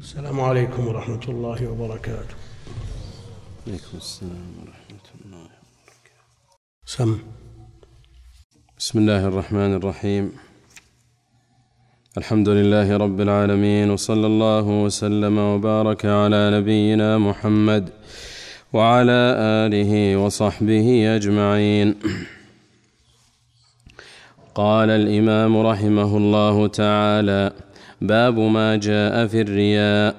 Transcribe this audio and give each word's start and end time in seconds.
السلام 0.00 0.40
عليكم 0.40 0.86
ورحمة 0.86 1.24
الله 1.28 1.68
وبركاته. 1.70 2.36
عليكم 3.66 3.94
السلام 3.94 4.50
ورحمة 4.60 5.06
الله 5.14 5.38
وبركاته. 5.38 6.24
سم. 6.86 7.18
بسم 8.78 8.98
الله 8.98 9.26
الرحمن 9.28 9.74
الرحيم. 9.74 10.32
الحمد 12.18 12.48
لله 12.48 12.96
رب 12.96 13.20
العالمين 13.20 13.90
وصلى 13.90 14.26
الله 14.26 14.66
وسلم 14.84 15.38
وبارك 15.38 16.06
على 16.06 16.50
نبينا 16.56 17.18
محمد 17.18 17.90
وعلى 18.72 19.20
آله 19.66 20.16
وصحبه 20.16 21.16
أجمعين. 21.16 21.88
قال 24.54 24.90
الإمام 24.90 25.56
رحمه 25.56 26.16
الله 26.16 26.66
تعالى 26.66 27.52
باب 28.00 28.38
ما 28.38 28.76
جاء 28.76 29.26
في 29.26 29.40
الرياء. 29.40 30.14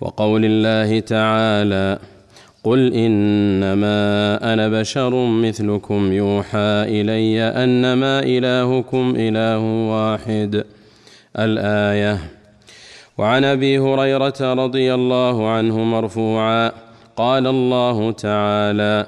وقول 0.00 0.44
الله 0.44 1.00
تعالى 1.00 1.98
قل 2.64 2.92
إنما 2.94 3.98
أنا 4.52 4.68
بشر 4.68 5.26
مثلكم 5.26 6.12
يوحى 6.12 6.84
إلي 6.88 7.42
أنما 7.42 8.20
إلهكم 8.20 9.14
إله 9.16 9.58
واحد. 9.58 10.64
الآية 11.38 12.18
وعن 13.18 13.44
أبي 13.44 13.78
هريرة 13.78 14.40
رضي 14.40 14.94
الله 14.94 15.50
عنه 15.50 15.78
مرفوعا 15.78 16.72
قال 17.16 17.46
الله 17.46 18.12
تعالى 18.12 19.06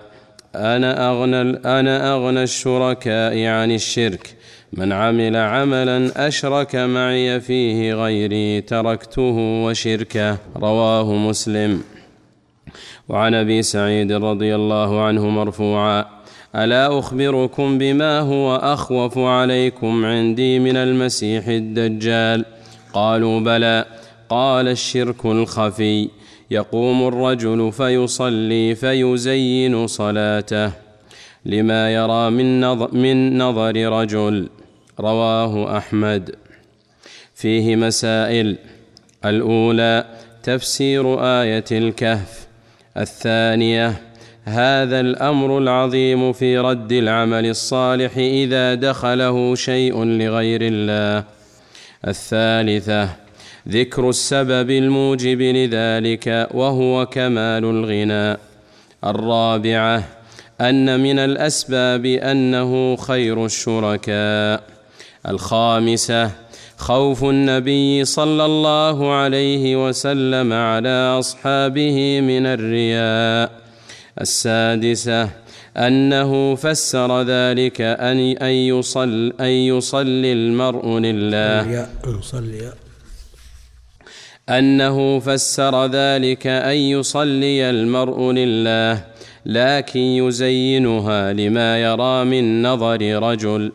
أنا 0.54 1.10
أغنى 1.10 1.40
أنا 1.64 2.14
أغنى 2.14 2.42
الشركاء 2.42 3.46
عن 3.46 3.70
الشرك. 3.72 4.36
من 4.72 4.92
عمل 4.92 5.36
عملا 5.36 6.28
أشرك 6.28 6.76
معي 6.76 7.40
فيه 7.40 7.94
غيري 7.94 8.60
تركته 8.60 9.36
وشركه. 9.64 10.36
رواه 10.56 11.14
مسلم. 11.14 11.82
وعن 13.08 13.34
أبي 13.34 13.62
سعيد 13.62 14.12
رضي 14.12 14.54
الله 14.54 15.02
عنه 15.02 15.28
مرفوعا 15.28 16.04
ألا 16.56 16.98
أخبركم 16.98 17.78
بما 17.78 18.20
هو 18.20 18.56
أخوف 18.56 19.18
عليكم 19.18 20.04
عندي 20.04 20.58
من 20.58 20.76
المسيح 20.76 21.48
الدجال؟ 21.48 22.44
قالوا 22.92 23.40
بلى. 23.40 23.84
قال 24.28 24.68
الشرك 24.68 25.26
الخفي 25.26 26.08
يقوم 26.50 27.08
الرجل 27.08 27.72
فيصلي 27.72 28.74
فيزين 28.74 29.86
صلاته. 29.86 30.72
لما 31.46 31.94
يرى 31.94 32.30
من 32.30 32.60
نظر, 32.60 32.94
من 32.94 33.38
نظر 33.38 33.76
رجل 34.00 34.48
رواه 35.00 35.78
أحمد. 35.78 36.34
فيه 37.34 37.76
مسائل. 37.76 38.56
الأولى 39.24 40.04
تفسير 40.42 41.24
آية 41.24 41.64
الكهف. 41.72 42.46
الثانية 42.96 43.94
هذا 44.44 45.00
الأمر 45.00 45.58
العظيم 45.58 46.32
في 46.32 46.58
رد 46.58 46.92
العمل 46.92 47.46
الصالح 47.46 48.16
إذا 48.16 48.74
دخله 48.74 49.54
شيء 49.54 50.04
لغير 50.04 50.60
الله. 50.62 51.24
الثالثة 52.08 53.08
ذكر 53.68 54.08
السبب 54.08 54.70
الموجب 54.70 55.40
لذلك 55.40 56.48
وهو 56.50 57.06
كمال 57.06 57.64
الغنى. 57.64 58.38
الرابعة 59.04 60.04
أن 60.60 61.00
من 61.00 61.18
الأسباب 61.18 62.06
أنه 62.06 62.96
خير 62.96 63.44
الشركاء. 63.44 64.79
الخامسة 65.28 66.30
خوف 66.76 67.24
النبي 67.24 68.04
صلى 68.04 68.44
الله 68.44 69.12
عليه 69.12 69.88
وسلم 69.88 70.52
على 70.52 71.16
أصحابه 71.18 72.20
من 72.20 72.46
الرياء. 72.46 73.50
السادسة 74.20 75.28
أنه 75.76 76.54
فسر 76.54 77.22
ذلك 77.22 77.80
ان 77.80 78.18
أن 78.36 78.50
يصل 78.50 79.32
أن 79.40 79.46
يصلي 79.46 80.32
المرء 80.32 80.98
لله. 80.98 81.88
أنه 84.48 85.18
فسر 85.18 85.86
ذلك 85.86 86.46
أن 86.46 86.76
يصلي 86.76 87.70
المرء 87.70 88.32
لله 88.32 89.04
لكن 89.46 90.00
يزينها 90.00 91.32
لما 91.32 91.78
يرى 91.82 92.24
من 92.24 92.62
نظر 92.62 93.22
رجل. 93.22 93.72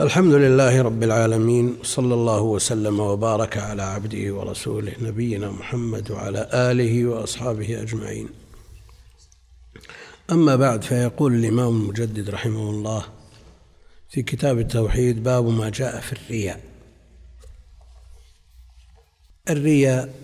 الحمد 0.00 0.34
لله 0.34 0.82
رب 0.82 1.02
العالمين 1.02 1.78
صلى 1.82 2.14
الله 2.14 2.40
وسلم 2.40 3.00
وبارك 3.00 3.58
على 3.58 3.82
عبده 3.82 4.34
ورسوله 4.34 4.92
نبينا 5.00 5.50
محمد 5.50 6.10
وعلى 6.10 6.48
آله 6.52 7.06
وأصحابه 7.06 7.82
أجمعين. 7.82 8.28
أما 10.30 10.56
بعد 10.56 10.82
فيقول 10.82 11.34
الإمام 11.34 11.68
المجدد 11.68 12.30
رحمه 12.30 12.70
الله 12.70 13.04
في 14.10 14.22
كتاب 14.22 14.58
التوحيد 14.58 15.22
باب 15.22 15.48
ما 15.48 15.70
جاء 15.70 16.00
في 16.00 16.12
الرياء. 16.12 16.60
الرياء 19.50 20.14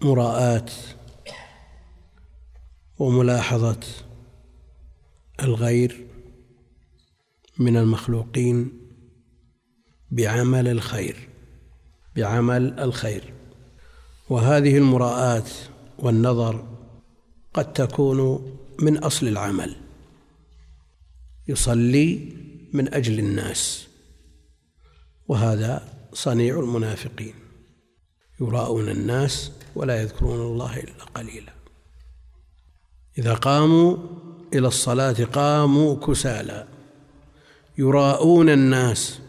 مراءة 0.00 0.70
وملاحظة 2.98 3.80
الغير 5.42 6.07
من 7.58 7.76
المخلوقين 7.76 8.72
بعمل 10.10 10.68
الخير 10.68 11.28
بعمل 12.16 12.80
الخير. 12.80 13.32
وهذه 14.28 14.78
المراءة 14.78 15.46
والنظر 15.98 16.68
قد 17.54 17.72
تكون 17.72 18.50
من 18.80 18.98
أصل 18.98 19.28
العمل 19.28 19.76
يصلي 21.48 22.32
من 22.72 22.94
أجل 22.94 23.18
الناس. 23.18 23.88
وهذا 25.28 25.88
صنيع 26.12 26.60
المنافقين 26.60 27.34
يراءون 28.40 28.88
الناس 28.88 29.52
ولا 29.74 30.02
يذكرون 30.02 30.40
الله 30.52 30.76
إلا 30.76 31.04
قليلا. 31.04 31.52
إذا 33.18 33.34
قاموا 33.34 33.96
إلى 34.54 34.68
الصلاة 34.68 35.24
قاموا 35.24 35.96
كسالى. 35.96 36.77
يراءون 37.78 38.48
الناس. 38.48 39.20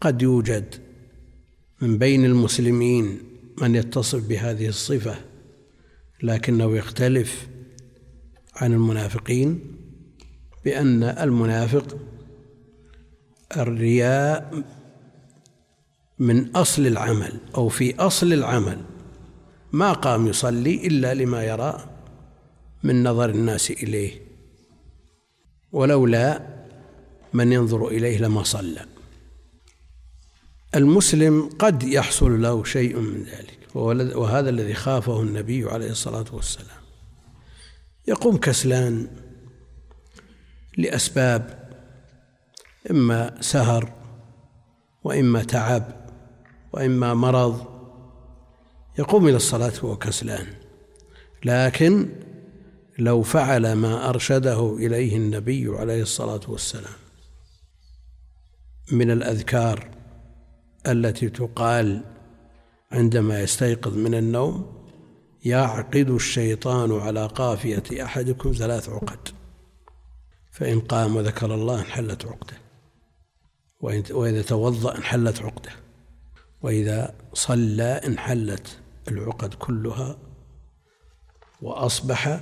قد 0.00 0.22
يوجد 0.22 0.74
من 1.80 1.98
بين 1.98 2.24
المسلمين 2.24 3.18
من 3.62 3.74
يتصف 3.74 4.28
بهذه 4.28 4.68
الصفة 4.68 5.16
لكنه 6.22 6.76
يختلف 6.76 7.48
عن 8.56 8.72
المنافقين 8.72 9.60
بأن 10.64 11.02
المنافق 11.02 11.98
الرياء 13.56 14.64
من 16.18 16.56
أصل 16.56 16.86
العمل 16.86 17.40
أو 17.56 17.68
في 17.68 17.96
أصل 17.96 18.32
العمل. 18.32 18.78
ما 19.72 19.92
قام 19.92 20.26
يصلي 20.26 20.86
إلا 20.86 21.14
لما 21.14 21.44
يرى 21.44 21.84
من 22.82 23.02
نظر 23.04 23.30
الناس 23.30 23.70
إليه. 23.70 24.29
ولولا 25.72 26.40
من 27.32 27.52
ينظر 27.52 27.88
إليه 27.88 28.18
لما 28.18 28.42
صلى. 28.42 28.86
المسلم 30.74 31.50
قد 31.58 31.82
يحصل 31.82 32.42
له 32.42 32.64
شيء 32.64 32.96
من 32.96 33.24
ذلك 33.24 33.58
وهذا 34.16 34.50
الذي 34.50 34.74
خافه 34.74 35.22
النبي 35.22 35.64
عليه 35.64 35.90
الصلاة 35.90 36.24
والسلام. 36.32 36.80
يقوم 38.08 38.36
كسلان 38.36 39.08
لأسباب 40.76 41.70
إما 42.90 43.34
سهر 43.40 43.92
وإما 45.04 45.42
تعب 45.42 46.10
وإما 46.72 47.14
مرض. 47.14 47.66
يقوم 48.98 49.28
إلى 49.28 49.36
الصلاة 49.36 49.72
وهو 49.82 49.96
كسلان. 49.96 50.46
لكن 51.44 52.08
لو 53.00 53.22
فعل 53.22 53.72
ما 53.72 54.08
أرشده 54.08 54.76
إليه 54.76 55.16
النبي 55.16 55.68
عليه 55.68 56.02
الصلاة 56.02 56.40
والسلام 56.48 56.92
من 58.92 59.10
الأذكار 59.10 59.90
التي 60.86 61.28
تقال 61.28 62.04
عندما 62.92 63.40
يستيقظ 63.40 63.96
من 63.96 64.14
النوم 64.14 64.86
يعقد 65.44 66.10
الشيطان 66.10 67.00
على 67.00 67.26
قافية 67.26 68.04
أحدكم 68.04 68.52
ثلاث 68.52 68.88
عقد 68.88 69.28
فإن 70.50 70.80
قام 70.80 71.16
وذكر 71.16 71.54
الله 71.54 71.80
انحلت 71.80 72.26
عقده 72.26 72.56
وإذا 74.10 74.42
توضأ 74.42 74.96
انحلت 74.96 75.42
عقده 75.42 75.72
وإذا 76.62 77.14
صلى 77.32 78.00
انحلت 78.06 78.78
العقد 79.08 79.54
كلها 79.54 80.18
وأصبح 81.62 82.40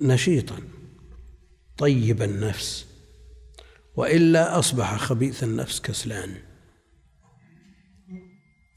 نشيطا 0.00 0.58
طيب 1.78 2.22
النفس 2.22 2.86
وإلا 3.96 4.58
أصبح 4.58 4.96
خبيث 4.96 5.44
النفس 5.44 5.80
كسلان. 5.80 6.34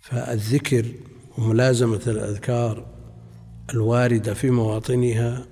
فالذكر 0.01 0.85
وملازمة 1.37 2.01
الأذكار 2.07 3.01
الواردة 3.73 4.33
في 4.33 4.49
مواطنها 4.49 5.47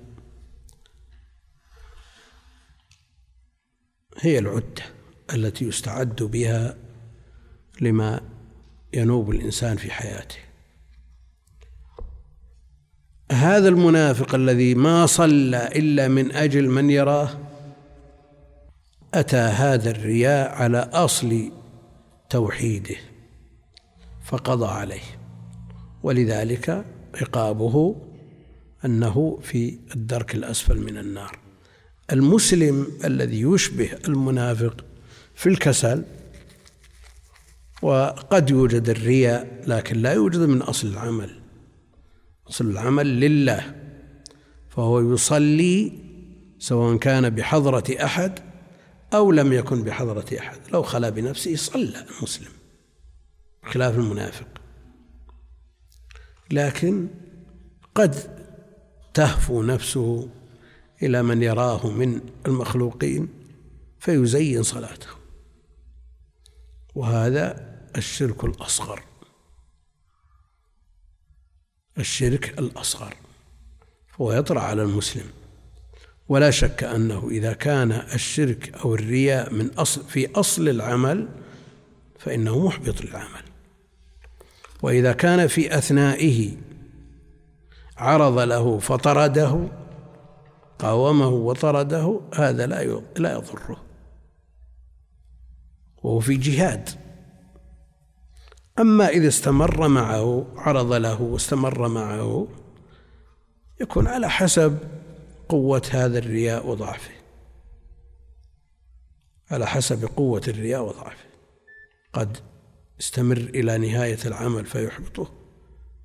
هي 4.18 4.38
العدة 4.38 4.82
التي 5.34 5.64
يستعد 5.64 6.22
بها 6.22 6.76
لما 7.80 8.20
ينوب 8.94 9.30
الإنسان 9.30 9.76
في 9.76 9.90
حياته. 9.90 10.49
هذا 13.30 13.68
المنافق 13.68 14.34
الذي 14.34 14.74
ما 14.74 15.06
صلى 15.06 15.66
إلا 15.66 16.08
من 16.08 16.32
أجل 16.32 16.68
من 16.68 16.90
يراه 16.90 17.30
أتى 19.14 19.36
هذا 19.36 19.90
الرياء 19.90 20.54
على 20.54 20.78
أصل 20.92 21.52
توحيده 22.30 22.96
فقضى 24.24 24.66
عليه. 24.66 25.02
ولذلك 26.02 26.84
عقابه 27.14 27.96
أنه 28.84 29.38
في 29.42 29.78
الدرك 29.94 30.34
الأسفل 30.34 30.78
من 30.78 30.98
النار. 30.98 31.38
المسلم 32.12 32.86
الذي 33.04 33.40
يشبه 33.40 33.90
المنافق 34.08 34.84
في 35.34 35.48
الكسل 35.48 36.04
وقد 37.82 38.50
يوجد 38.50 38.88
الرياء 38.88 39.62
لكن 39.66 39.96
لا 39.96 40.12
يوجد 40.12 40.40
من 40.40 40.62
أصل 40.62 40.88
العمل. 40.88 41.39
أصل 42.50 42.70
العمل 42.70 43.20
لله 43.20 43.74
فهو 44.68 45.12
يصلي 45.14 45.92
سواء 46.58 46.96
كان 46.96 47.30
بحضرة 47.30 48.04
أحد 48.04 48.38
أو 49.14 49.32
لم 49.32 49.52
يكن 49.52 49.82
بحضرة 49.82 50.26
أحد. 50.38 50.58
لو 50.72 50.82
خلا 50.82 51.10
بنفسه 51.10 51.56
صلى 51.56 52.06
المسلم 52.18 52.50
خلاف 53.64 53.94
المنافق. 53.94 54.46
لكن 56.50 57.08
قد 57.94 58.14
تهفو 59.14 59.62
نفسه 59.62 60.28
إلى 61.02 61.22
من 61.22 61.42
يراه 61.42 61.90
من 61.90 62.20
المخلوقين 62.46 63.28
فيزين 63.98 64.62
صلاته 64.62 65.08
وهذا 66.94 67.70
الشرك 67.96 68.44
الأصغر. 68.44 69.09
الشرك 71.98 72.58
الأصغر 72.58 73.14
فهو 74.08 74.32
يطرأ 74.32 74.60
على 74.60 74.82
المسلم. 74.82 75.26
ولا 76.28 76.50
شك 76.50 76.84
أنه 76.84 77.28
إذا 77.30 77.52
كان 77.52 77.92
الشرك 77.92 78.74
أو 78.74 78.94
الرياء 78.94 79.52
من 79.52 79.70
أصل 79.70 80.04
في 80.04 80.32
أصل 80.34 80.68
العمل 80.68 81.28
فإنه 82.18 82.66
محبط 82.66 83.00
للعمل. 83.02 83.42
وإذا 84.82 85.12
كان 85.12 85.46
في 85.46 85.78
أثنائه 85.78 86.56
عرض 87.96 88.38
له 88.38 88.78
فطرده 88.78 89.68
قاومه 90.78 91.28
وطرده 91.28 92.20
هذا 92.34 92.66
لا 92.66 93.00
لا 93.16 93.32
يضره. 93.32 93.84
وهو 96.02 96.20
في 96.20 96.36
جهاد. 96.36 97.09
أما 98.80 99.08
إذا 99.08 99.28
استمر 99.28 99.88
معه 99.88 100.46
عرض 100.56 100.92
له 100.92 101.22
واستمر 101.22 101.88
معه 101.88 102.48
يكون 103.80 104.06
على 104.06 104.30
حسب 104.30 104.78
قوة 105.48 105.82
هذا 105.90 106.18
الرياء 106.18 106.66
وضعفه. 106.66 107.10
على 109.50 109.66
حسب 109.66 110.04
قوة 110.04 110.42
الرياء 110.48 110.82
وضعفه. 110.82 111.24
قد 112.12 112.36
يستمر 113.00 113.36
إلى 113.36 113.78
نهاية 113.78 114.18
العمل 114.26 114.66
فيحبطه 114.66 115.32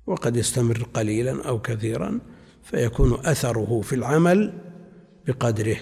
وقد 0.06 0.36
يستمر 0.36 0.82
قليلا 0.94 1.48
أو 1.48 1.62
كثيرا 1.62 2.20
فيكون 2.62 3.26
أثره 3.26 3.80
في 3.80 3.94
العمل 3.94 4.58
بقدره. 5.26 5.78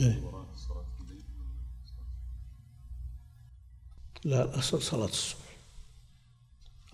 إذا 0.00 0.31
لا 4.24 4.42
الأصل 4.42 4.82
صلاة 4.82 5.04
الصبح. 5.04 5.38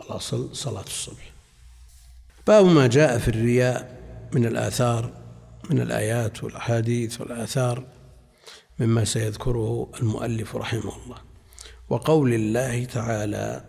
الأصل 0.00 0.56
صلاة 0.56 0.84
الصبح. 0.84 1.32
باب 2.46 2.64
ما 2.64 2.86
جاء 2.86 3.18
في 3.18 3.28
الرياء 3.28 3.98
من 4.32 4.46
الآثار 4.46 5.12
من 5.70 5.80
الآيات 5.80 6.44
والأحاديث 6.44 7.20
والآثار 7.20 7.86
مما 8.78 9.04
سيذكره 9.04 9.90
المؤلف 10.00 10.56
رحمه 10.56 11.04
الله. 11.04 11.18
وقول 11.88 12.34
الله 12.34 12.84
تعالى 12.84 13.64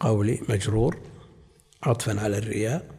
قولي 0.00 0.40
مجرور 0.48 1.00
عطفا 1.82 2.20
على 2.20 2.38
الرياء 2.38 2.94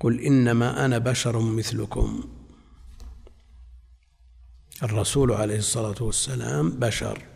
قل 0.00 0.20
إنما 0.20 0.84
أنا 0.84 0.98
بشر 0.98 1.38
مثلكم. 1.38 2.24
الرسول 4.82 5.32
عليه 5.32 5.58
الصلاة 5.58 6.02
والسلام 6.02 6.70
بشر. 6.70 7.31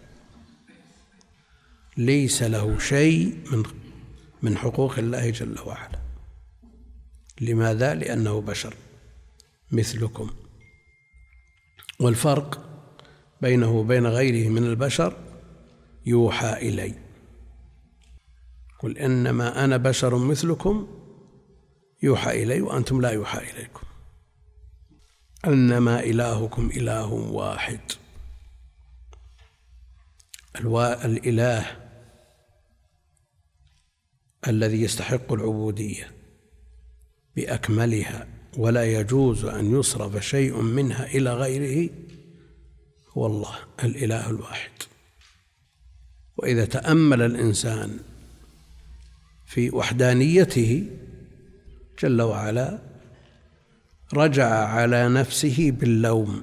ليس 1.97 2.43
له 2.43 2.79
شيء 2.79 3.39
من 3.53 3.63
من 4.43 4.57
حقوق 4.57 4.99
الله 4.99 5.31
جل 5.31 5.57
وعلا. 5.67 5.99
لماذا؟ 7.41 7.95
لأنه 7.95 8.41
بشر 8.41 8.75
مثلكم. 9.73 10.31
والفرق 12.01 12.61
بينه 13.41 13.71
وبين 13.71 14.07
غيره 14.07 14.49
من 14.49 14.65
البشر 14.65 15.17
يوحى 16.07 16.53
إلي. 16.53 16.95
قل 18.79 18.99
إنما 18.99 19.65
أنا 19.65 19.77
بشر 19.77 20.19
مثلكم 20.19 20.89
يوحى 22.03 22.43
إلي 22.43 22.61
وأنتم 22.61 23.01
لا 23.01 23.11
يوحى 23.11 23.39
إليكم. 23.39 23.87
أنما 25.45 26.01
إلهكم 26.01 26.71
إله 26.77 27.13
واحد. 27.13 27.81
الإله 31.05 31.86
الذي 34.49 34.83
يستحق 34.83 35.33
العبودية 35.33 36.11
بأكملها 37.37 38.27
ولا 38.57 38.85
يجوز 38.85 39.45
أن 39.45 39.79
يصرف 39.81 40.25
شيء 40.25 40.61
منها 40.61 41.07
إلى 41.07 41.35
غيره 41.35 41.91
هو 43.11 43.27
الله 43.27 43.55
الإله 43.85 44.31
الواحد. 44.31 44.71
وإذا 46.37 46.65
تأمل 46.65 47.23
الإنسان 47.23 47.99
في 49.47 49.71
وحدانيته 49.71 50.87
جل 52.03 52.23
وعلا 52.23 52.79
رجع 54.15 54.49
على 54.49 55.09
نفسه 55.09 55.71
باللوم. 55.71 56.43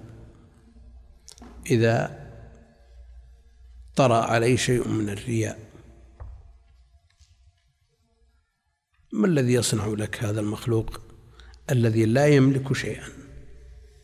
إذا 1.65 2.23
طرأ 3.95 4.25
عليه 4.25 4.55
شيء 4.55 4.87
من 4.87 5.09
الرياء 5.09 5.72
ما 9.13 9.27
الذي 9.27 9.53
يصنع 9.53 9.87
لك 9.87 10.23
هذا 10.23 10.39
المخلوق 10.39 11.01
الذي 11.71 12.05
لا 12.05 12.27
يملك 12.27 12.73
شيئا؟ 12.73 13.07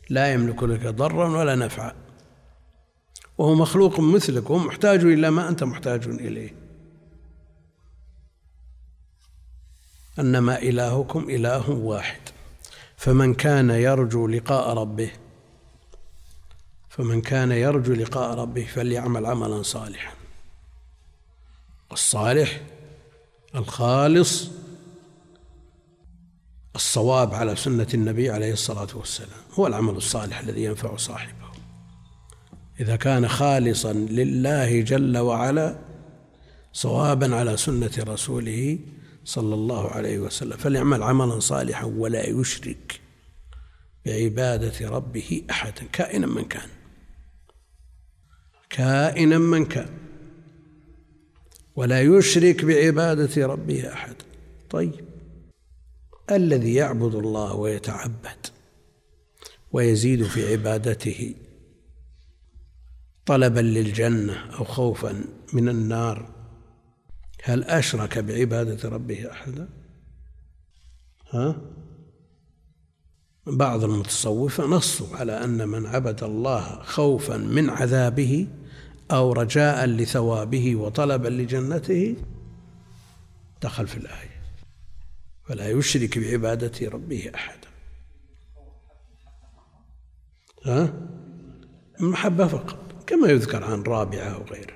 لا 0.09 0.33
يملك 0.33 0.63
لك 0.63 0.87
ضرا 0.87 1.37
ولا 1.37 1.55
نفعا. 1.55 1.95
وهو 3.37 3.55
مخلوق 3.55 3.99
مثلك 3.99 4.49
وهو 4.49 4.59
محتاج 4.59 5.03
إلى 5.03 5.29
ما 5.29 5.49
أنت 5.49 5.63
محتاج 5.63 6.07
إليه. 6.07 6.55
أنما 10.19 10.57
إلهكم 10.57 11.29
إله 11.29 11.69
واحد. 11.69 12.21
فمن 12.97 13.33
كان 13.33 13.69
يرجو 13.69 14.27
لقاء 14.27 14.73
ربه 14.73 15.11
فمن 16.89 17.21
كان 17.21 17.51
يرجو 17.51 17.93
لقاء 17.93 18.39
ربه 18.39 18.65
فليعمل 18.65 19.25
عملا 19.25 19.61
صالحا. 19.63 20.13
والصالح 21.91 22.61
الخالص 23.55 24.58
الصواب 26.79 27.33
على 27.33 27.55
سنة 27.55 27.87
النبي 27.93 28.29
عليه 28.29 28.53
الصلاة 28.53 28.87
والسلام 28.93 29.39
هو 29.53 29.67
العمل 29.67 29.95
الصالح 29.95 30.39
الذي 30.39 30.63
ينفع 30.63 30.95
صاحبه. 30.95 31.49
إذا 32.79 32.95
كان 32.95 33.27
خالصا 33.27 33.93
لله 33.93 34.81
جل 34.81 35.17
وعلا 35.17 35.79
صوابا 36.73 37.35
على 37.35 37.57
سنة 37.57 37.91
رسوله 37.99 38.79
صلى 39.25 39.55
الله 39.55 39.89
عليه 39.89 40.19
وسلم. 40.19 40.57
فليعمل 40.57 41.03
عملا 41.03 41.39
صالحا 41.39 41.85
ولا 41.85 42.29
يشرك 42.29 43.01
بعبادة 44.05 44.89
ربه 44.89 45.41
أحدا 45.49 45.83
كائنا 45.91 46.27
من 46.27 46.45
كان. 46.45 46.69
كائنا 48.69 49.37
من 49.37 49.65
كان. 49.65 49.89
ولا 51.75 52.01
يشرك 52.01 52.65
بعبادة 52.65 53.47
ربه 53.47 53.93
أحدا 53.93 54.25
طيب. 54.69 55.08
الذي 56.31 56.73
يعبد 56.73 57.15
الله 57.15 57.53
ويتعبد 57.53 58.47
ويزيد 59.71 60.23
في 60.23 60.51
عبادته 60.51 61.35
طلبا 63.25 63.59
للجنة 63.59 64.33
أو 64.33 64.63
خوفا 64.63 65.23
من 65.53 65.69
النار. 65.69 66.29
هل 67.43 67.63
أشرك 67.63 68.19
بعبادة 68.19 68.89
ربه 68.89 69.31
أحدا؟ 69.31 69.69
ها؟ 71.29 71.61
بعض 73.47 73.83
المتصوفة 73.83 74.65
نصوا 74.65 75.17
على 75.17 75.43
أن 75.43 75.67
من 75.67 75.85
عبد 75.85 76.23
الله 76.23 76.81
خوفا 76.83 77.37
من 77.37 77.69
عذابه 77.69 78.47
أو 79.11 79.33
رجاء 79.33 79.85
لثوابه 79.85 80.75
وطلبا 80.75 81.27
لجنته 81.27 82.15
دخل 83.61 83.87
في 83.87 83.97
الآية. 83.97 84.28
فلا 85.49 85.69
يشرك 85.69 86.19
بعبادة 86.19 86.89
ربه 86.89 87.31
أحدا 87.35 87.67
ها؟ 90.65 90.93
المحبة 92.01 92.47
فقط 92.47 92.77
كما 93.07 93.27
يذكر 93.27 93.63
عن 93.63 93.83
رابعة 93.83 94.39
وغيره. 94.39 94.73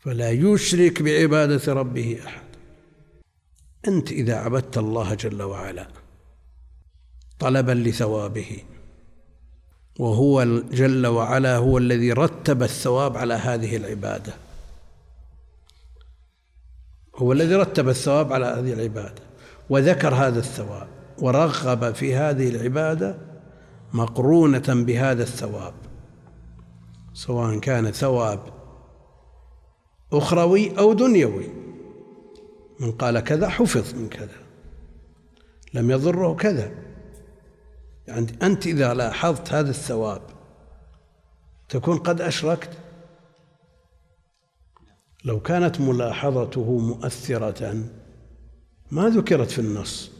فلا 0.00 0.30
يشرك 0.30 1.02
بعبادة 1.02 1.72
ربه 1.72 2.18
أحد. 2.26 2.44
أنت 3.88 4.12
إذا 4.12 4.36
عبدت 4.36 4.78
الله 4.78 5.14
جل 5.14 5.42
وعلا 5.42 5.88
طلبا 7.38 7.72
لثوابه 7.72 8.62
وهو 9.98 10.44
جل 10.72 11.06
وعلا 11.06 11.56
هو 11.56 11.78
الذي 11.78 12.12
رتب 12.12 12.62
الثواب 12.62 13.16
على 13.16 13.34
هذه 13.34 13.76
العبادة. 13.76 14.49
هو 17.20 17.32
الذي 17.32 17.54
رتب 17.54 17.88
الثواب 17.88 18.32
على 18.32 18.46
هذه 18.46 18.72
العبادة 18.72 19.22
وذكر 19.70 20.14
هذا 20.14 20.38
الثواب 20.38 20.88
ورغب 21.18 21.94
في 21.94 22.14
هذه 22.14 22.48
العبادة 22.48 23.16
مقرونة 23.92 24.64
بهذا 24.68 25.22
الثواب 25.22 25.74
سواء 27.14 27.58
كان 27.58 27.90
ثواب 27.90 28.40
أخروي 30.12 30.78
أو 30.78 30.92
دنيوي. 30.92 31.48
من 32.80 32.92
قال 32.92 33.20
كذا 33.20 33.48
حفظ 33.48 33.94
من 33.94 34.08
كذا 34.08 34.40
لم 35.74 35.90
يضره 35.90 36.34
كذا. 36.34 36.70
يعني 38.06 38.26
أنت 38.42 38.66
إذا 38.66 38.94
لاحظت 38.94 39.52
هذا 39.52 39.70
الثواب 39.70 40.22
تكون 41.68 41.98
قد 41.98 42.20
أشركت؟ 42.20 42.70
لو 45.24 45.40
كانت 45.40 45.80
ملاحظته 45.80 46.78
مؤثرة 46.78 47.84
ما 48.90 49.08
ذكرت 49.08 49.50
في 49.50 49.58
النص. 49.58 50.10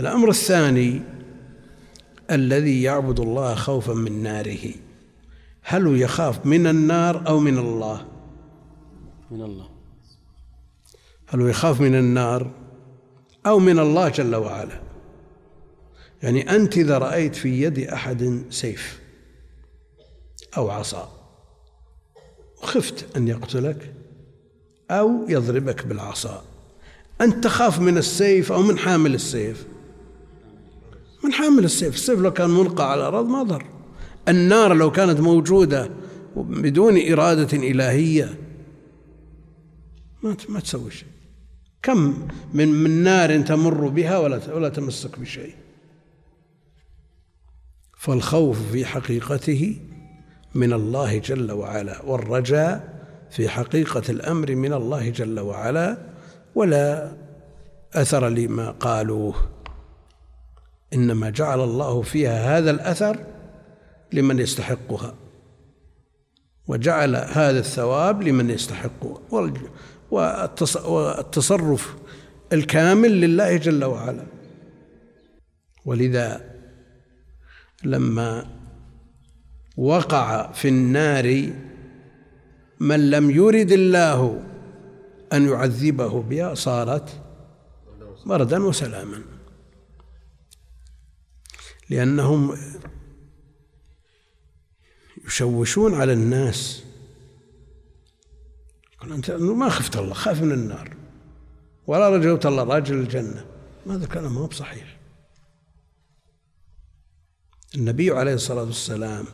الأمر 0.00 0.28
الثاني 0.28 1.02
الذي 2.30 2.82
يعبد 2.82 3.20
الله 3.20 3.54
خوفا 3.54 3.92
من 3.92 4.22
ناره. 4.22 4.74
هل 5.62 6.00
يخاف 6.00 6.46
من 6.46 6.66
النار 6.66 7.28
أو 7.28 7.40
من 7.40 7.58
الله؟ 7.58 8.06
من 9.30 9.42
الله. 9.42 9.70
هل 11.26 11.40
يخاف 11.40 11.80
من 11.80 11.94
النار 11.94 12.50
أو 13.46 13.58
من 13.58 13.78
الله 13.78 14.08
جل 14.08 14.34
وعلا؟ 14.34 14.80
يعني 16.22 16.50
أنت 16.50 16.76
إذا 16.76 16.98
رأيت 16.98 17.36
في 17.36 17.62
يد 17.62 17.78
أحد 17.78 18.44
سيف 18.50 19.00
أو 20.56 20.70
عصا 20.70 21.19
وخفت 22.62 23.16
أن 23.16 23.28
يقتلك 23.28 23.94
أو 24.90 25.28
يضربك 25.28 25.86
بالعصا. 25.86 26.44
أنت 27.20 27.44
تخاف 27.44 27.80
من 27.80 27.98
السيف 27.98 28.52
أو 28.52 28.62
من 28.62 28.78
حامل 28.78 29.14
السيف؟ 29.14 29.66
من 31.24 31.32
حامل 31.32 31.64
السيف. 31.64 31.94
السيف 31.94 32.18
لو 32.18 32.32
كان 32.32 32.50
ملقى 32.50 32.90
على 32.90 33.08
الأرض 33.08 33.28
ما 33.28 33.42
ضر. 33.42 33.66
النار 34.28 34.74
لو 34.74 34.90
كانت 34.90 35.20
موجودة 35.20 35.90
بدون 36.36 37.12
إرادة 37.12 37.58
إلهية 37.58 38.38
ما 40.22 40.36
ما 40.48 40.60
تسوي 40.60 40.90
شيء. 40.90 41.08
كم 41.82 42.28
من 42.54 42.68
من 42.68 42.90
نار 42.90 43.40
تمر 43.40 43.88
بها 43.88 44.18
ولا 44.18 44.54
ولا 44.54 44.68
تمسك 44.68 45.18
بشيء. 45.18 45.54
فالخوف 47.98 48.72
في 48.72 48.84
حقيقته 48.84 49.76
من 50.54 50.72
الله 50.72 51.18
جل 51.18 51.52
وعلا 51.52 52.02
والرجاء 52.02 53.00
في 53.30 53.48
حقيقة 53.48 54.02
الأمر 54.08 54.54
من 54.54 54.72
الله 54.72 55.08
جل 55.10 55.40
وعلا 55.40 55.98
ولا 56.54 57.12
أثر 57.94 58.28
لما 58.28 58.70
قالوه. 58.70 59.34
إنما 60.94 61.30
جعل 61.30 61.60
الله 61.60 62.02
فيها 62.02 62.58
هذا 62.58 62.70
الأثر 62.70 63.18
لمن 64.12 64.38
يستحقها 64.38 65.14
وجعل 66.66 67.16
هذا 67.16 67.58
الثواب 67.58 68.22
لمن 68.22 68.50
يستحقه 68.50 69.20
والتصرف 70.10 71.96
الكامل 72.52 73.20
لله 73.20 73.56
جل 73.56 73.84
وعلا. 73.84 74.26
ولذا 75.84 76.40
لما 77.84 78.59
وقع 79.80 80.52
في 80.52 80.68
النار 80.68 81.52
من 82.80 83.10
لم 83.10 83.30
يرد 83.30 83.72
الله 83.72 84.44
أن 85.32 85.48
يعذبه 85.48 86.22
بها 86.22 86.54
صارت 86.54 87.22
بردا 88.26 88.64
وسلاما. 88.64 89.22
لأنهم 91.90 92.56
يشوشون 95.26 95.94
على 95.94 96.12
الناس. 96.12 96.84
يقول 98.94 99.12
أنت 99.12 99.30
ما 99.30 99.68
خفت 99.68 99.96
الله 99.96 100.14
خاف 100.14 100.42
من 100.42 100.52
النار. 100.52 100.96
ولا 101.86 102.08
رجوت 102.08 102.46
الله 102.46 102.64
راجل 102.64 102.94
الجنة. 102.94 103.46
هذا 103.86 104.06
كلام 104.06 104.34
ما 104.34 104.40
هو 104.40 104.46
بصحيح. 104.46 104.98
النبي 107.74 108.10
عليه 108.10 108.34
الصلاة 108.34 108.62
والسلام 108.62 109.26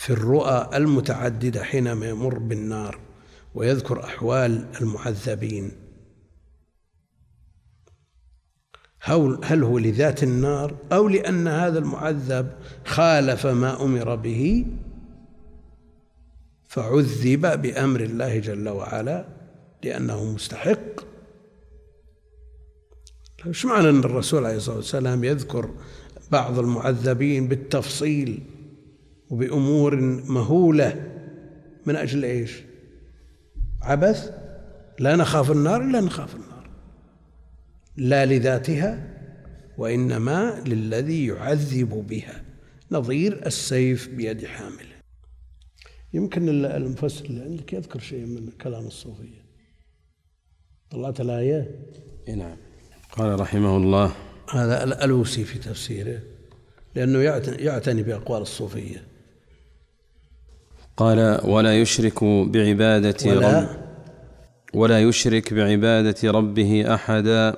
في 0.00 0.10
الرؤى 0.10 0.70
المتعددة 0.74 1.62
حينما 1.64 2.08
يمر 2.08 2.38
بالنار 2.38 2.98
ويذكر 3.54 4.04
أحوال 4.04 4.66
المعذبين. 4.80 5.72
هل 9.44 9.62
هو 9.64 9.78
لذات 9.78 10.22
النار 10.22 10.76
أو 10.92 11.08
لأن 11.08 11.48
هذا 11.48 11.78
المعذب 11.78 12.52
خالف 12.84 13.46
ما 13.46 13.82
أمر 13.82 14.14
به؟ 14.14 14.66
فعذب 16.68 17.62
بأمر 17.62 18.00
الله 18.00 18.38
جل 18.38 18.68
وعلا 18.68 19.24
لأنه 19.84 20.24
مستحق. 20.24 21.00
إيش 23.46 23.66
معنى 23.66 23.88
أن 23.90 23.98
الرسول 23.98 24.44
عليه 24.46 24.56
الصلاة 24.56 24.76
والسلام 24.76 25.24
يذكر 25.24 25.70
بعض 26.30 26.58
المعذبين 26.58 27.48
بالتفصيل؟ 27.48 28.42
وبأمور 29.30 29.96
مهولة. 30.26 31.06
من 31.86 31.96
أجل 31.96 32.24
إيش؟ 32.24 32.62
عبث؟ 33.82 34.30
لا 34.98 35.16
نخاف 35.16 35.50
النار 35.50 35.84
إلا 35.84 36.00
نخاف 36.00 36.34
النار. 36.34 36.70
لا 37.96 38.26
لذاتها 38.26 39.16
وإنما 39.78 40.62
للذي 40.66 41.26
يعذب 41.26 42.06
بها. 42.08 42.44
نظير 42.90 43.46
السيف 43.46 44.08
بيد 44.08 44.46
حامله 44.46 45.00
يمكن 46.12 46.64
المفسر 46.64 47.24
اللي 47.24 47.42
عندك 47.42 47.72
يذكر 47.72 47.98
شيء 48.00 48.26
من 48.26 48.50
كلام 48.50 48.86
الصوفية. 48.86 49.40
طلعت 50.90 51.20
الآية؟ 51.20 51.70
نعم. 52.28 52.56
قال 53.12 53.40
رحمه 53.40 53.76
الله 53.76 54.12
هذا 54.50 54.84
الألوسي 54.84 55.44
في 55.44 55.58
تفسيره 55.58 56.20
لأنه 56.94 57.18
يعتني 57.58 58.02
بأقوال 58.02 58.42
الصوفية. 58.42 59.09
قال 61.00 61.40
ولا 61.44 61.80
يشرك 61.80 62.24
بعبادة 62.24 63.16
ولا 63.26 63.60
رب 63.60 63.68
ولا 64.74 65.00
يشرك 65.00 65.54
بعبادة 65.54 66.30
ربه 66.30 66.94
أحدا 66.94 67.56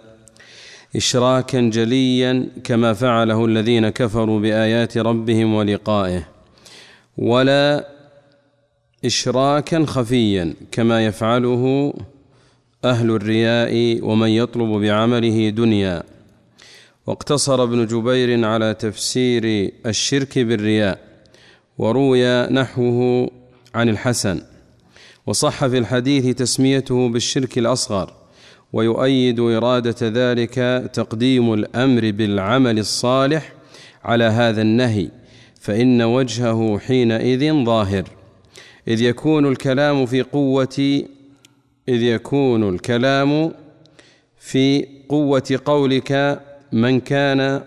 إشراكا 0.97 1.61
جليا 1.61 2.49
كما 2.65 2.93
فعله 2.93 3.45
الذين 3.45 3.89
كفروا 3.89 4.41
بآيات 4.41 4.99
ربهم 4.99 5.55
ولقائه 5.55 6.29
ولا 7.19 7.89
إشراكا 9.05 9.85
خفيا 9.87 10.55
كما 10.73 11.07
يفعله 11.07 11.95
أهل 12.85 13.11
الرياء 13.11 13.99
ومن 14.03 14.29
يطلب 14.29 14.69
بعمله 14.69 15.49
دنيا. 15.49 16.03
واقتصر 17.07 17.63
ابن 17.63 17.87
جبير 17.87 18.45
على 18.45 18.75
تفسير 18.75 19.73
الشرك 19.87 20.39
بالرياء. 20.39 21.12
وروي 21.79 22.47
نحوه 22.47 23.31
عن 23.75 23.89
الحسن. 23.89 24.43
وصح 25.27 25.67
في 25.67 25.79
الحديث 25.79 26.37
تسميته 26.37 27.09
بالشرك 27.09 27.59
الأصغر 27.59 28.13
ويؤيد 28.73 29.41
إرادة 29.41 29.97
ذلك 30.03 30.55
تقديم 30.93 31.55
الأمر 31.55 32.11
بالعمل 32.11 32.79
الصالح 32.79 33.53
على 34.05 34.25
هذا 34.25 34.63
النهي 34.63 35.09
فإن 35.61 36.03
وجهه 36.03 36.79
حينئذ 36.79 37.65
ظاهر. 37.65 38.05
إذ 38.89 39.03
يكون 39.03 39.47
الكلام 39.47 40.07
في 40.07 40.23
قوة 40.23 41.05
إذ 41.89 42.03
يكون 42.03 42.69
الكلام 42.75 43.53
في 44.39 44.87
قوة 45.09 45.61
قولك 45.65 46.41
من 46.73 47.01
كان 47.01 47.63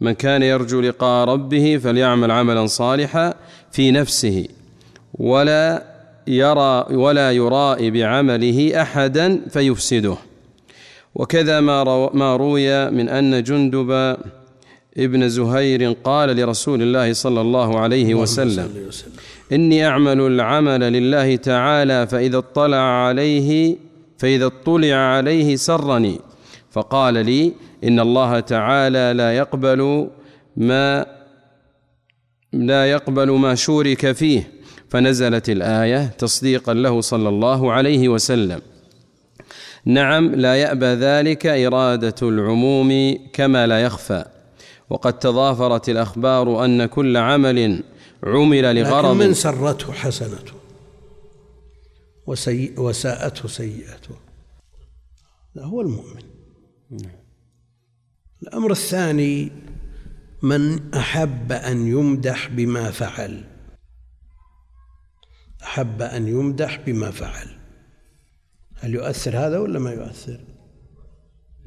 من 0.00 0.12
كان 0.12 0.42
يرجو 0.42 0.80
لقاء 0.80 1.28
ربه 1.28 1.80
فليعمل 1.82 2.30
عملا 2.30 2.66
صالحا 2.66 3.34
في 3.72 3.90
نفسه 3.90 4.48
ولا 5.14 5.84
يرى 6.26 6.86
ولا 6.90 7.32
يرائي 7.32 7.90
بعمله 7.90 8.82
أحدا 8.82 9.40
فيفسده. 9.50 10.16
وكذا 11.14 11.60
ما 11.60 12.10
ما 12.14 12.36
روي 12.36 12.90
من 12.90 13.08
أن 13.08 13.42
جندب 13.42 14.16
ابن 14.98 15.28
زهير 15.28 15.92
قال 16.04 16.36
لرسول 16.36 16.82
الله 16.82 17.12
صلى 17.12 17.40
الله 17.40 17.78
عليه 17.78 18.14
وسلم. 18.14 18.90
إني 19.52 19.86
أعمل 19.86 20.20
العمل 20.20 20.80
لله 20.80 21.36
تعالى 21.36 22.06
فإذا 22.06 22.38
اطلع 22.38 23.06
عليه 23.06 23.76
فإذا 24.18 24.46
اطلع 24.46 24.94
عليه 24.94 25.56
سرني. 25.56 26.20
فقال 26.70 27.14
لي 27.14 27.52
إن 27.84 28.00
الله 28.00 28.40
تعالى 28.40 29.12
لا 29.16 29.36
يقبل 29.36 30.10
ما 30.56 31.06
لا 32.52 32.90
يقبل 32.90 33.30
ما 33.30 33.54
شورك 33.54 34.12
فيه. 34.12 34.52
فنزلت 34.88 35.48
الآية 35.50 36.06
تصديقا 36.06 36.74
له 36.74 37.00
صلى 37.00 37.28
الله 37.28 37.72
عليه 37.72 38.08
وسلم. 38.08 38.60
نعم 39.84 40.34
لا 40.34 40.56
يأبى 40.56 40.86
ذلك 40.86 41.46
إرادة 41.46 42.14
العموم 42.22 43.18
كما 43.32 43.66
لا 43.66 43.80
يخفى. 43.80 44.24
وقد 44.90 45.18
تضافرت 45.18 45.88
الأخبار 45.88 46.64
أن 46.64 46.86
كل 46.86 47.16
عمل 47.16 47.82
عمل 48.22 48.76
لغرض 48.76 49.16
من 49.16 49.34
سرته 49.34 49.92
حسنته؟ 49.92 50.52
وسيء 52.26 52.80
وساءته 52.80 53.48
سيئته. 53.48 54.14
لا 55.54 55.64
هو 55.64 55.80
المؤمن. 55.80 56.22
الأمر 58.42 58.70
الثاني 58.70 59.52
من 60.42 60.94
أحب 60.94 61.52
أن 61.52 61.86
يمدح 61.86 62.48
بما 62.48 62.90
فعل. 62.90 63.44
أحب 65.62 66.02
أن 66.02 66.28
يمدح 66.28 66.80
بما 66.86 67.10
فعل. 67.10 67.58
هل 68.74 68.94
يؤثر 68.94 69.38
هذا 69.38 69.58
ولا 69.58 69.78
ما 69.78 69.92
يؤثر؟ 69.92 70.40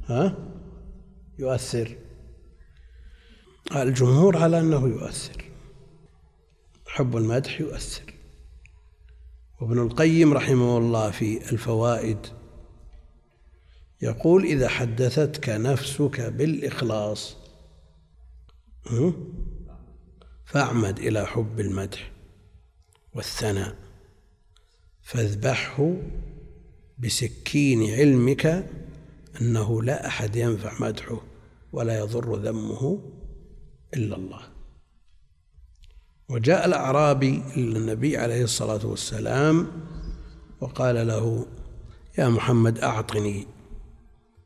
ها؟ 0.06 0.38
يؤثر. 1.40 1.96
الجمهور 3.76 4.38
على 4.38 4.60
أنه 4.60 4.88
يؤثر. 4.88 5.44
حب 6.88 7.18
المدح 7.18 7.62
يؤثر. 7.62 8.14
وابن 9.62 9.80
القيم 9.80 10.34
رحمه 10.34 10.78
الله 10.78 11.12
في 11.12 11.52
الفوائد 11.52 12.41
يقول 14.02 14.44
إذا 14.44 14.68
حدثتك 14.68 15.50
نفسك 15.50 16.22
بالإخلاص 16.22 17.36
فاعمد 20.46 21.00
إلى 21.00 21.26
حب 21.26 21.60
المدح 21.60 22.12
والثناء 23.14 23.76
فاذبحه 25.02 25.96
بسكين 27.00 27.94
علمك 27.94 28.66
أنه 29.42 29.84
لا 29.84 30.08
أحد 30.08 30.36
ينفع 30.36 30.74
مدحه 30.80 31.22
ولا 31.74 32.00
يضر 32.00 32.36
ذمه 32.36 33.12
إلا 33.94 34.16
الله. 34.16 34.42
وجاء 36.30 36.66
الأعرابي 36.66 37.44
إلى 37.56 37.80
النبي 37.80 38.18
عليه 38.18 38.44
الصلاة 38.44 38.86
والسلام 38.86 39.68
وقال 40.62 41.08
له 41.08 41.46
يا 42.18 42.30
محمد 42.30 42.80
أعطني 42.80 43.48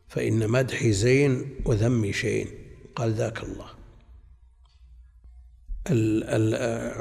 فإن 0.08 0.50
مدحي 0.50 0.92
زين 0.92 1.56
وذمي 1.66 2.14
شين. 2.14 2.48
قال 2.96 3.14
ذاك 3.14 3.44
الله. 3.44 3.76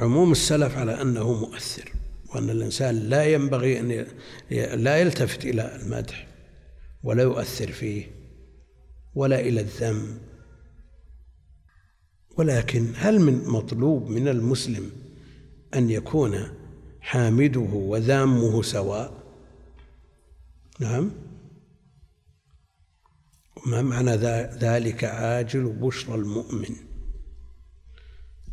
عموم 0.03 0.33
السلف 0.33 0.79
على 0.79 1.03
أنه 1.03 1.33
مؤثر 1.33 1.93
وأن 2.35 2.51
الإنسان 2.51 2.95
لا 2.95 3.25
ينبغي 3.25 3.81
أن 3.81 4.07
لا 4.85 4.99
يلتفت 4.99 5.45
إلى 5.45 5.77
المدح 5.77 6.29
ولا 7.03 7.23
يؤثر 7.23 7.73
فيه 7.73 8.11
ولا 9.15 9.41
إلى 9.41 9.61
الذم. 9.61 10.19
ولكن 12.37 12.93
هل 12.97 13.21
من 13.21 13.45
مطلوب 13.45 14.09
من 14.09 14.29
المسلم 14.29 14.91
أن 15.75 15.91
يكون 15.91 16.49
حامده 17.01 17.61
وذامه 17.61 18.63
سواء؟ 18.63 19.23
نعم. 20.81 21.11
ما 23.67 23.83
معنى 23.83 24.17
ذلك 24.59 25.05
عاجل 25.05 25.65
بشرى 25.65 26.15
المؤمن؟ 26.15 26.77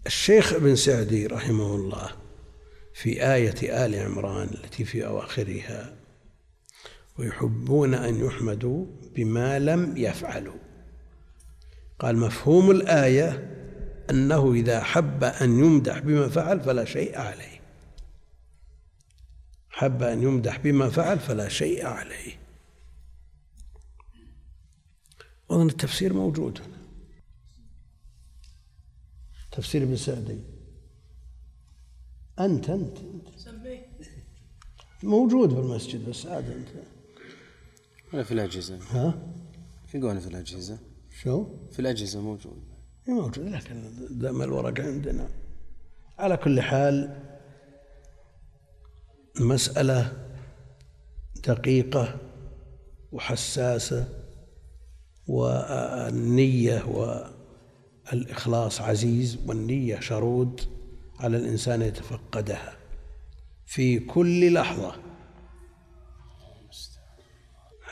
الشيخ 0.05 0.53
ابن 0.53 0.75
سعدي 0.75 1.27
رحمه 1.27 1.75
الله 1.75 2.09
في 2.93 3.33
آية 3.33 3.85
آل 3.85 3.95
عمران 3.95 4.47
التي 4.47 4.85
في 4.85 5.05
أواخرها 5.05 5.95
ويحبون 7.19 7.93
أن 7.93 8.25
يحمدوا 8.25 8.85
بما 9.15 9.59
لم 9.59 9.97
يفعلوا. 9.97 10.59
قال 11.99 12.17
مفهوم 12.17 12.71
الآية 12.71 13.57
أنه 14.09 14.53
إذا 14.53 14.83
حب 14.83 15.23
أن 15.23 15.59
يمدح 15.59 15.99
بما 15.99 16.29
فعل 16.29 16.61
فلا 16.61 16.85
شيء 16.85 17.17
عليه. 17.17 17.61
حب 19.69 20.03
أن 20.03 20.23
يمدح 20.23 20.57
بما 20.57 20.89
فعل 20.89 21.19
فلا 21.19 21.49
شيء 21.49 21.85
عليه. 21.85 22.40
أظن 25.51 25.69
التفسير 25.69 26.13
موجود 26.13 26.61
هنا. 26.61 26.77
تفسير 29.51 29.83
ابن 29.83 29.95
سعدي. 29.95 30.39
أنت 32.39 32.69
أنت, 32.69 32.97
أنت. 32.97 33.27
موجود 35.03 35.53
في 35.53 35.59
المسجد 35.59 36.09
بس 36.09 36.25
عاد 36.25 36.49
أنت. 36.49 36.69
ولا 38.13 38.23
في 38.23 38.31
الأجهزة؟ 38.31 38.79
ها؟ 38.91 39.33
يقول 39.93 40.21
في 40.21 40.27
الأجهزة. 40.27 40.79
شو؟ 41.21 41.47
في 41.71 41.79
الأجهزة 41.79 42.21
موجود. 42.21 42.63
موجود 43.07 43.47
لكن 43.47 43.91
دام 44.09 44.41
الورق 44.41 44.81
عندنا. 44.81 45.29
على 46.17 46.37
كل 46.37 46.61
حال 46.61 47.23
مسألة 49.39 50.27
دقيقة 51.47 52.19
وحساسة. 53.11 54.20
والنية 55.31 56.83
والإخلاص 58.13 58.81
عزيز 58.81 59.37
والنية 59.45 59.99
شرود 59.99 60.61
على 61.19 61.37
الإنسان 61.37 61.81
يتفقدها 61.81 62.77
في 63.65 63.99
كل 63.99 64.53
لحظة. 64.53 64.95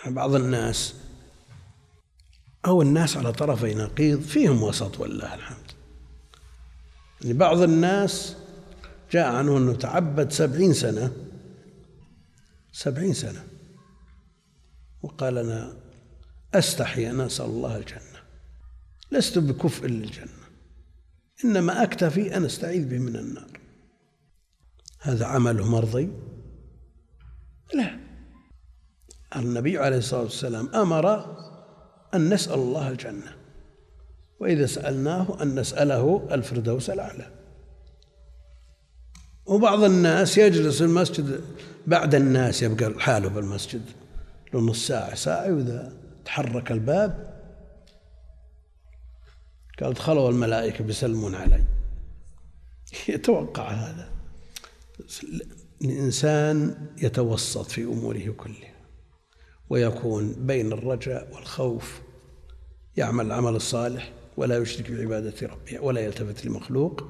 بعض 0.07 0.35
الناس 0.35 0.95
أو 2.65 2.81
الناس 2.81 3.17
على 3.17 3.31
طرفي 3.31 3.75
نقيض 3.75 4.21
فيهم 4.21 4.63
وسط 4.63 4.99
والله 4.99 5.35
الحمد. 5.35 5.71
يعني 7.21 7.33
بعض 7.33 7.61
الناس 7.61 8.35
جاء 9.11 9.35
عنه 9.35 9.57
أنه 9.57 9.73
تعبد 9.73 10.31
سبعين 10.31 10.73
سنة 10.73 11.11
سبعين 12.71 13.13
سنة 13.13 13.43
وقال 15.01 15.37
أنا 15.37 15.88
أستحي 16.53 17.09
أن 17.09 17.21
أسأل 17.21 17.45
الله 17.45 17.77
الجنة. 17.77 18.19
لست 19.11 19.37
بكفء 19.39 19.87
للجنة. 19.87 20.39
إنما 21.45 21.83
أكتفي 21.83 22.37
أن 22.37 22.45
أستعيذ 22.45 22.89
به 22.89 22.97
من 22.97 23.15
النار. 23.15 23.59
هذا 24.99 25.25
عمله 25.25 25.71
مرضي؟ 25.71 26.09
لا. 27.73 27.99
النبي 29.35 29.77
عليه 29.77 29.97
الصلاة 29.97 30.21
والسلام 30.21 30.67
أمر 30.75 31.35
أن 32.13 32.33
نسأل 32.33 32.53
الله 32.53 32.89
الجنة. 32.89 33.35
وإذا 34.39 34.65
سألناه 34.65 35.41
أن 35.41 35.59
نسأله 35.59 36.27
الفردوس 36.31 36.89
الأعلى. 36.89 37.31
وبعض 39.45 39.83
الناس 39.83 40.37
يجلس 40.37 40.77
في 40.77 40.83
المسجد 40.83 41.41
بعد 41.87 42.15
الناس 42.15 42.63
يبقى 42.63 42.99
حاله 42.99 43.29
بالمسجد 43.29 43.81
له 44.53 44.59
نص 44.59 44.87
ساعة 44.87 45.15
ساعة 45.15 45.53
وإذا 45.53 45.98
تحرك 46.29 46.71
الباب. 46.71 47.39
قال 49.81 49.93
دخلوا 49.93 50.29
الملائكة 50.29 50.83
بيسلمون 50.83 51.35
علي. 51.35 51.63
يتوقع 53.13 53.69
هذا. 53.69 54.11
الإنسان 55.81 56.87
يتوسط 57.01 57.65
في 57.65 57.83
أموره 57.83 58.33
كلها 58.37 58.73
ويكون 59.69 60.33
بين 60.33 60.73
الرجاء 60.73 61.35
والخوف 61.35 62.01
يعمل 62.97 63.25
العمل 63.25 63.55
الصالح 63.55 64.11
ولا 64.37 64.57
يشرك 64.57 64.91
بعبادة 64.91 65.47
ربه 65.47 65.79
ولا 65.79 66.01
يلتفت 66.01 66.45
لمخلوق 66.45 67.03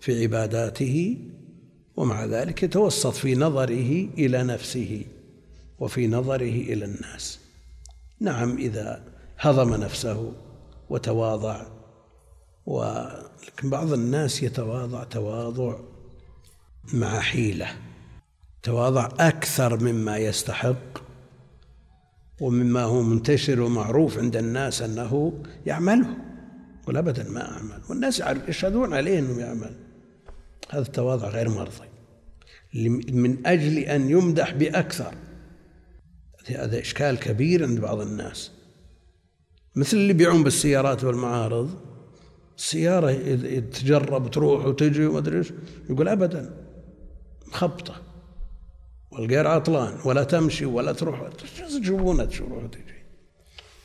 في 0.00 0.22
عباداته 0.22 1.18
ومع 1.96 2.24
ذلك 2.24 2.62
يتوسط 2.62 3.14
في 3.14 3.34
نظره 3.34 4.08
إلى 4.18 4.42
نفسه 4.42 5.04
وفي 5.78 6.06
نظره 6.06 6.62
إلى 6.72 6.84
الناس. 6.84 7.43
نعم 8.20 8.56
إذا 8.56 9.02
هضم 9.38 9.74
نفسه 9.74 10.32
وتواضع 10.90 11.66
ولكن 12.66 13.70
بعض 13.70 13.92
الناس 13.92 14.42
يتواضع 14.42 15.04
تواضع 15.04 15.78
مع 16.92 17.20
حيلة 17.20 17.68
تواضع 18.62 19.08
أكثر 19.20 19.82
مما 19.82 20.16
يستحق 20.16 21.04
ومما 22.40 22.82
هو 22.82 23.02
منتشر 23.02 23.60
ومعروف 23.60 24.18
عند 24.18 24.36
الناس 24.36 24.82
أنه 24.82 25.32
يعمله 25.66 26.16
يقول 26.82 26.96
أبدا 26.96 27.30
ما 27.30 27.52
أعمل 27.52 27.80
والناس 27.88 28.22
يشهدون 28.48 28.94
عليه 28.94 29.18
أنه 29.18 29.40
يعمل. 29.40 29.74
هذا 30.70 30.82
التواضع 30.82 31.28
غير 31.28 31.48
مرضي 31.48 31.88
من 33.12 33.46
أجل 33.46 33.78
أن 33.78 34.10
يمدح 34.10 34.52
بأكثر. 34.52 35.14
هذا 36.46 36.80
إشكال 36.80 37.18
كبير 37.18 37.64
عند 37.64 37.80
بعض 37.80 38.00
الناس. 38.00 38.50
مثل 39.76 39.96
اللي 39.96 40.10
يبيعون 40.10 40.42
بالسيارات 40.44 41.04
والمعارض 41.04 41.70
السيارة 42.58 43.12
تجرب 43.60 44.30
تروح 44.30 44.66
وتجي 44.66 45.06
وما 45.06 45.18
أدري 45.18 45.42
يقول 45.90 46.08
أبدا 46.08 46.54
مخبطة 47.48 48.02
والغير 49.10 49.46
عطلان 49.46 49.98
ولا 50.04 50.24
تمشي 50.24 50.64
ولا 50.64 50.92
تروح 50.92 51.28
تجيبونها 51.68 52.24
تروح 52.24 52.64
وتجي؟ 52.64 52.94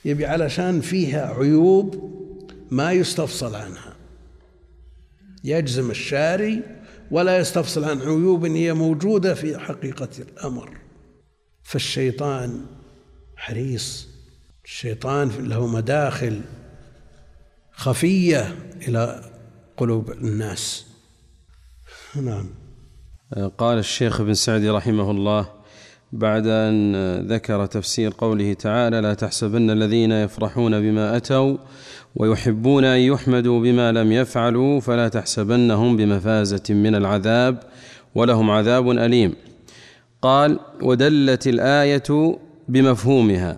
يبي 0.06 0.26
علشان 0.26 0.82
فيها 0.82 1.34
عيوب 1.34 2.14
ما 2.72 2.92
يستفصل 2.92 3.56
عنها. 3.56 3.96
يجزم 5.44 5.92
الشاري 5.92 6.62
ولا 7.12 7.38
يستفصل 7.38 7.84
عن 7.84 8.02
عيوب 8.02 8.46
هي 8.46 8.74
موجودة 8.74 9.34
في 9.34 9.58
حقيقة 9.58 10.10
الأمر. 10.20 10.78
فالشيطان 11.70 12.66
حريص. 13.38 14.08
الشيطان 14.66 15.30
له 15.40 15.68
مداخل 15.68 16.42
خفية 17.72 18.56
إلى 18.88 19.24
قلوب 19.78 20.12
الناس. 20.12 20.86
نعم. 22.16 22.50
قال 23.58 23.78
الشيخ 23.78 24.22
ابن 24.22 24.34
سعدي 24.34 24.70
رحمه 24.70 25.12
الله 25.12 25.50
بعد 26.12 26.48
أن 26.48 26.96
ذكر 27.28 27.66
تفسير 27.66 28.14
قوله 28.18 28.54
تعالى 28.54 29.02
لا 29.02 29.14
تحسبن 29.14 29.70
الذين 29.70 30.12
يفرحون 30.12 30.82
بما 30.82 31.18
أتوا 31.18 31.58
ويحبون 32.16 32.86
أن 32.86 33.00
يحمدوا 33.00 33.60
بما 33.62 33.92
لم 33.92 34.12
يفعلوا 34.12 34.80
فلا 34.80 35.08
تحسبنهم 35.08 35.98
بمفازة 35.98 36.74
من 36.74 36.96
العذاب 36.96 37.64
ولهم 38.16 38.52
عذاب 38.52 38.90
أليم. 38.90 39.49
قال 40.22 40.60
ودلت 40.82 41.48
الآية 41.48 42.38
بمفهومها 42.68 43.58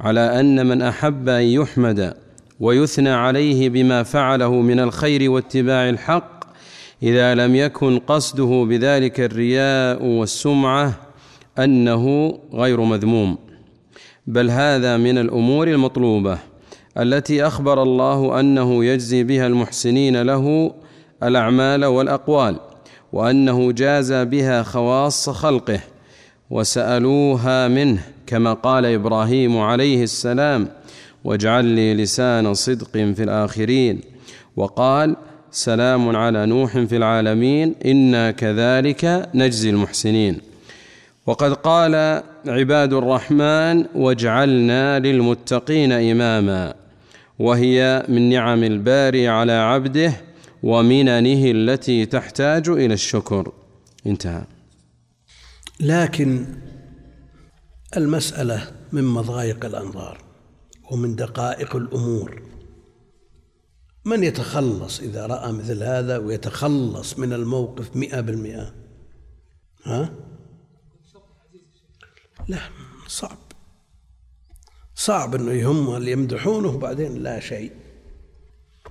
على 0.00 0.40
أن 0.40 0.66
من 0.66 0.82
أحب 0.82 1.28
أن 1.28 1.42
يحمد 1.42 2.14
ويثنى 2.60 3.10
عليه 3.10 3.68
بما 3.68 4.02
فعله 4.02 4.60
من 4.60 4.80
الخير 4.80 5.30
واتباع 5.30 5.88
الحق 5.88 6.44
إذا 7.02 7.34
لم 7.34 7.54
يكن 7.54 7.98
قصده 7.98 8.66
بذلك 8.68 9.20
الرياء 9.20 10.04
والسمعة 10.04 10.92
أنه 11.58 12.34
غير 12.52 12.80
مذموم. 12.80 13.38
بل 14.26 14.50
هذا 14.50 14.96
من 14.96 15.18
الأمور 15.18 15.68
المطلوبة 15.68 16.38
التي 16.98 17.46
أخبر 17.46 17.82
الله 17.82 18.40
أنه 18.40 18.84
يجزي 18.84 19.24
بها 19.24 19.46
المحسنين 19.46 20.22
له 20.22 20.74
الأعمال 21.22 21.84
والأقوال 21.84 22.56
وأنه 23.12 23.72
جاز 23.72 24.12
بها 24.12 24.62
خواص 24.62 25.30
خلقه 25.30 25.80
وسألوها 26.50 27.68
منه 27.68 28.02
كما 28.26 28.52
قال 28.52 28.86
إبراهيم 28.86 29.58
عليه 29.58 30.02
السلام 30.02 30.68
واجعل 31.24 31.64
لي 31.64 31.94
لسان 31.94 32.54
صدق 32.54 32.90
في 32.92 33.22
الآخرين 33.22 34.00
وقال 34.56 35.16
سلام 35.50 36.16
على 36.16 36.46
نوح 36.46 36.78
في 36.78 36.96
العالمين 36.96 37.74
إنا 37.86 38.30
كذلك 38.30 39.28
نجزي 39.34 39.70
المحسنين 39.70 40.38
وقد 41.26 41.52
قال 41.52 42.22
عباد 42.46 42.92
الرحمن 42.92 43.84
واجعلنا 43.94 44.98
للمتقين 44.98 45.92
إماما 45.92 46.74
وهي 47.38 48.04
من 48.08 48.28
نعم 48.28 48.64
الباري 48.64 49.28
على 49.28 49.52
عبده 49.52 50.12
ومننه 50.62 51.50
التي 51.50 52.06
تحتاج 52.06 52.68
إلى 52.68 52.94
الشكر 52.94 53.52
انتهى. 54.06 54.42
لكن 55.80 56.46
المسألة 57.96 58.72
من 58.92 59.04
مضايق 59.04 59.64
الأنظار 59.64 60.24
ومن 60.90 61.16
دقائق 61.16 61.76
الأمور. 61.76 62.42
من 64.04 64.24
يتخلص 64.24 65.00
إذا 65.00 65.26
رأى 65.26 65.52
مثل 65.52 65.82
هذا 65.82 66.18
ويتخلص 66.18 67.18
من 67.18 67.32
الموقف 67.32 67.96
مئة 67.96 68.20
بالمئة؟ 68.20 68.74
ها؟ 69.84 70.14
لا 72.48 72.58
صعب. 73.06 73.38
صعب 74.94 75.34
أنه 75.34 75.52
يهمه 75.52 75.96
اللي 75.96 76.12
يمدحونه 76.12 76.68
وبعدين 76.68 77.22
لا 77.22 77.40
شيء. 77.40 77.72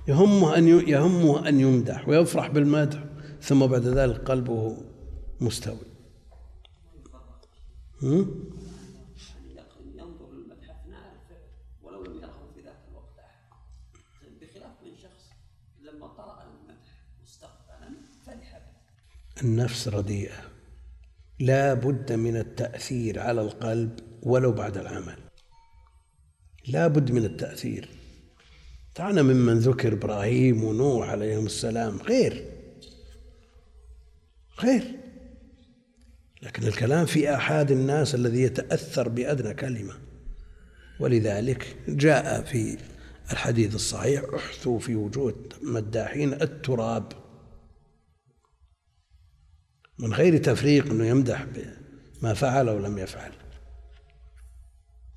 يهمه 0.08 0.58
أن 0.58 0.68
يهمه 0.68 1.48
أن 1.48 1.60
يمدح 1.60 2.08
ويفرح 2.08 2.48
بالمدح 2.48 3.04
ثم 3.42 3.66
بعد 3.66 3.86
ذلك 3.86 4.30
قلبه 4.30 4.76
مستوي. 5.40 5.87
ينظر 9.96 10.28
اثناء 10.70 11.14
الفعل 11.14 11.48
ولو 11.82 12.04
لم 12.04 12.20
في 12.54 12.60
ذاك 12.60 12.78
الوقت 12.90 13.18
أحد. 13.18 13.48
بخلاف 14.40 14.72
من 14.84 14.96
شخص 14.96 15.24
لما 15.80 16.06
المدح 16.42 17.04
مستقبلا 17.22 17.94
فرح 18.26 18.58
به. 18.58 19.42
النفس 19.42 19.88
رديئة. 19.88 20.50
لا 21.40 21.74
بد 21.74 22.12
من 22.12 22.36
التأثير 22.36 23.20
على 23.20 23.40
القلب 23.40 24.00
ولو 24.22 24.52
بعد 24.52 24.76
العمل. 24.76 25.18
لا 26.68 26.86
بد 26.86 27.10
من 27.10 27.24
التأثير. 27.24 27.88
تعالى 28.94 29.22
ممن 29.22 29.58
ذكر 29.58 29.92
إبراهيم 29.92 30.64
ونوح 30.64 31.08
عليهم 31.08 31.46
السلام. 31.46 31.96
غير. 31.96 32.52
غير. 34.60 34.97
لكن 36.42 36.66
الكلام 36.66 37.06
في 37.06 37.34
آحاد 37.34 37.70
الناس 37.70 38.14
الذي 38.14 38.42
يتأثر 38.42 39.08
بأدنى 39.08 39.54
كلمة. 39.54 39.94
ولذلك 41.00 41.76
جاء 41.88 42.42
في 42.42 42.78
الحديث 43.32 43.74
الصحيح 43.74 44.22
احثوا 44.34 44.78
في 44.78 44.94
وجوه 44.94 45.34
مداحين 45.62 46.32
التراب. 46.32 47.12
من 49.98 50.12
غير 50.12 50.36
تفريق 50.38 50.90
إنه 50.90 51.06
يمدح 51.06 51.46
بما 52.22 52.34
فعل 52.34 52.68
أو 52.68 52.78
لم 52.78 52.98
يفعل. 52.98 53.32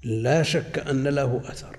لا 0.03 0.43
شك 0.43 0.79
أن 0.79 1.07
له 1.07 1.41
أثر. 1.45 1.77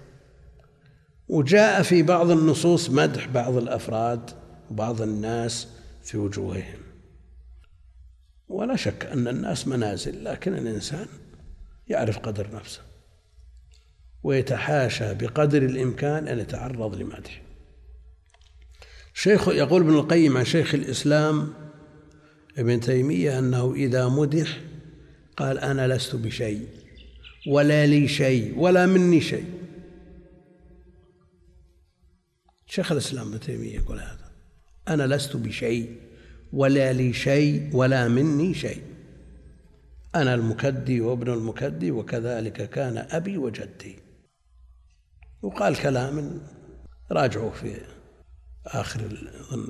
وجاء 1.28 1.82
في 1.82 2.02
بعض 2.02 2.30
النصوص 2.30 2.90
مدح 2.90 3.26
بعض 3.26 3.56
الأفراد 3.56 4.30
وبعض 4.70 5.02
الناس 5.02 5.68
في 6.02 6.18
وجوههم. 6.18 6.91
ولا 8.52 8.76
شك 8.76 9.06
أن 9.06 9.28
الناس 9.28 9.68
منازل 9.68 10.24
لكن 10.24 10.54
الإنسان 10.54 11.06
يعرف 11.88 12.18
قدر 12.18 12.54
نفسه 12.54 12.80
ويتحاشى 14.22 15.14
بقدر 15.14 15.62
الإمكان 15.62 16.28
أن 16.28 16.38
يتعرض 16.38 16.96
لمدح 16.96 17.42
شيخ 19.14 19.48
يقول 19.48 19.82
ابن 19.82 19.94
القيم 19.94 20.36
عن 20.36 20.44
شيخ 20.44 20.74
الإسلام 20.74 21.52
ابن 22.58 22.80
تيمية 22.80 23.38
أنه 23.38 23.74
إذا 23.74 24.08
مدح 24.08 24.60
قال 25.36 25.58
أنا 25.58 25.94
لست 25.94 26.16
بشيء 26.16 26.68
ولا 27.46 27.86
لي 27.86 28.08
شيء 28.08 28.58
ولا 28.58 28.86
مني 28.86 29.20
شيء. 29.20 29.44
شيخ 32.66 32.92
الإسلام 32.92 33.28
ابن 33.28 33.40
تيمية 33.40 33.74
يقول 33.74 34.00
هذا 34.00 34.32
أنا 34.88 35.14
لست 35.14 35.36
بشيء 35.36 35.96
ولا 36.52 36.92
لي 36.92 37.12
شيء 37.12 37.70
ولا 37.72 38.08
مني 38.08 38.54
شيء. 38.54 38.82
أنا 40.14 40.34
المكدي 40.34 41.00
وابن 41.00 41.32
المكدي 41.32 41.90
وكذلك 41.90 42.70
كان 42.70 43.06
أبي 43.10 43.38
وجدي. 43.38 43.96
وقال 45.42 45.76
كلام 45.76 46.40
راجعوا 47.12 47.50
في 47.50 47.76
آخر 48.66 49.00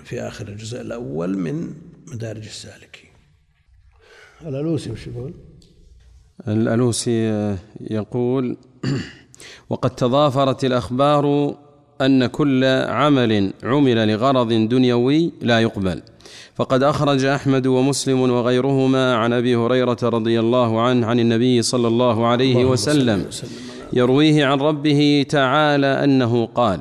في 0.04 0.20
آخر 0.20 0.48
الجزء 0.48 0.80
الأول 0.80 1.38
من 1.38 1.74
مدارج 2.08 2.44
السالكين 2.44 3.10
الألوسي 4.42 4.90
وش 4.90 5.06
يقول؟ 5.06 5.34
الألوسي 6.48 7.56
يقول 7.80 8.56
وقد 9.70 9.90
تضافرت 9.90 10.64
الأخبار 10.64 11.56
أن 12.00 12.26
كل 12.26 12.64
عمل 12.64 13.52
عمل 13.62 14.08
لغرض 14.08 14.48
دنيوي 14.48 15.32
لا 15.40 15.60
يقبل. 15.60 16.02
فقد 16.62 16.82
أخرج 16.82 17.24
أحمد 17.24 17.66
ومسلم 17.66 18.20
وغيرهما 18.20 19.14
عن 19.14 19.32
أبي 19.32 19.56
هريرة 19.56 19.96
رضي 20.02 20.40
الله 20.40 20.80
عنه 20.80 21.06
عن 21.06 21.20
النبي 21.20 21.62
صلى 21.62 21.88
الله 21.88 22.26
عليه 22.26 22.64
وسلم. 22.64 23.24
يرويه 23.92 24.46
عن 24.46 24.60
ربه 24.60 25.26
تعالى 25.28 25.86
أنه 25.86 26.46
قال 26.46 26.80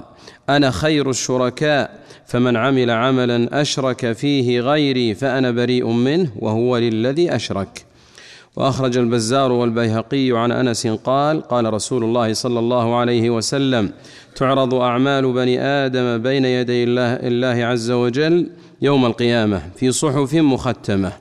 أنا 0.50 0.72
خير 0.72 1.10
الشركاء 1.10 2.00
فمن 2.26 2.58
عمل 2.58 2.92
عملا 2.92 3.62
أشرك 3.62 4.12
فيه 4.12 4.60
غيري 4.60 5.16
فأنا 5.16 5.52
بريء 5.52 5.88
منه 5.88 6.32
وهو 6.40 6.78
للذي 6.78 7.36
أشرك. 7.36 7.86
وأخرج 8.56 8.98
البزار 8.98 9.52
والبيهقي 9.52 10.32
عن 10.32 10.52
أنس 10.52 10.88
قال 10.88 11.42
قال 11.42 11.74
رسول 11.74 12.04
الله 12.04 12.34
صلى 12.34 12.60
الله 12.60 12.96
عليه 12.96 13.30
وسلم 13.30 13.92
تعرض 14.36 14.74
أعمال 14.74 15.34
بني 15.34 15.62
آدم 15.62 16.18
بين 16.18 16.46
يدي 16.46 16.84
الله, 16.84 17.14
الله 17.14 17.66
عز 17.66 17.92
وجل 17.92 18.50
يوم 18.82 19.06
القيامة 19.06 19.62
في 19.76 19.92
صحف 19.92 20.34
مختمة 20.34 21.12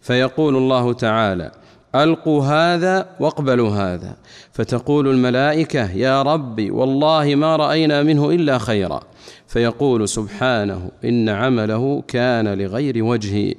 فيقول 0.00 0.56
الله 0.56 0.92
تعالى 0.92 1.52
ألقوا 1.94 2.44
هذا 2.44 3.06
واقبلوا 3.20 3.70
هذا. 3.70 4.16
فتقول 4.52 5.08
الملائكة 5.08 5.92
يا 5.92 6.22
ربي 6.22 6.70
والله 6.70 7.34
ما 7.34 7.56
رأينا 7.56 8.02
منه 8.02 8.30
إلا 8.30 8.58
خيرا. 8.58 9.00
فيقول 9.46 10.08
سبحانه 10.08 10.90
إن 11.04 11.28
عمله 11.28 12.02
كان 12.08 12.48
لغير 12.48 13.04
وجهي 13.04 13.54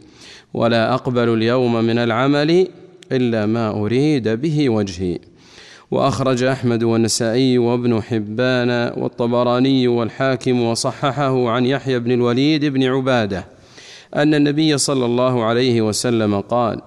ولا 0.53 0.93
أقبل 0.93 1.33
اليوم 1.33 1.75
من 1.75 1.97
العمل 1.97 2.67
إلا 3.11 3.45
ما 3.45 3.69
أريد 3.69 4.27
به 4.27 4.69
وجهي. 4.69 5.19
وأخرج 5.91 6.43
أحمد 6.43 6.83
والنسائي 6.83 7.57
وابن 7.57 8.01
حبان 8.01 8.69
والطبراني 8.97 9.87
والحاكم 9.87 10.61
وصححه 10.61 11.49
عن 11.49 11.65
يحيى 11.65 11.99
بن 11.99 12.11
الوليد 12.11 12.65
بن 12.65 12.83
عبادة 12.83 13.45
أن 14.15 14.33
النبي 14.33 14.77
صلى 14.77 15.05
الله 15.05 15.43
عليه 15.43 15.81
وسلم 15.81 16.39
قال 16.39 16.81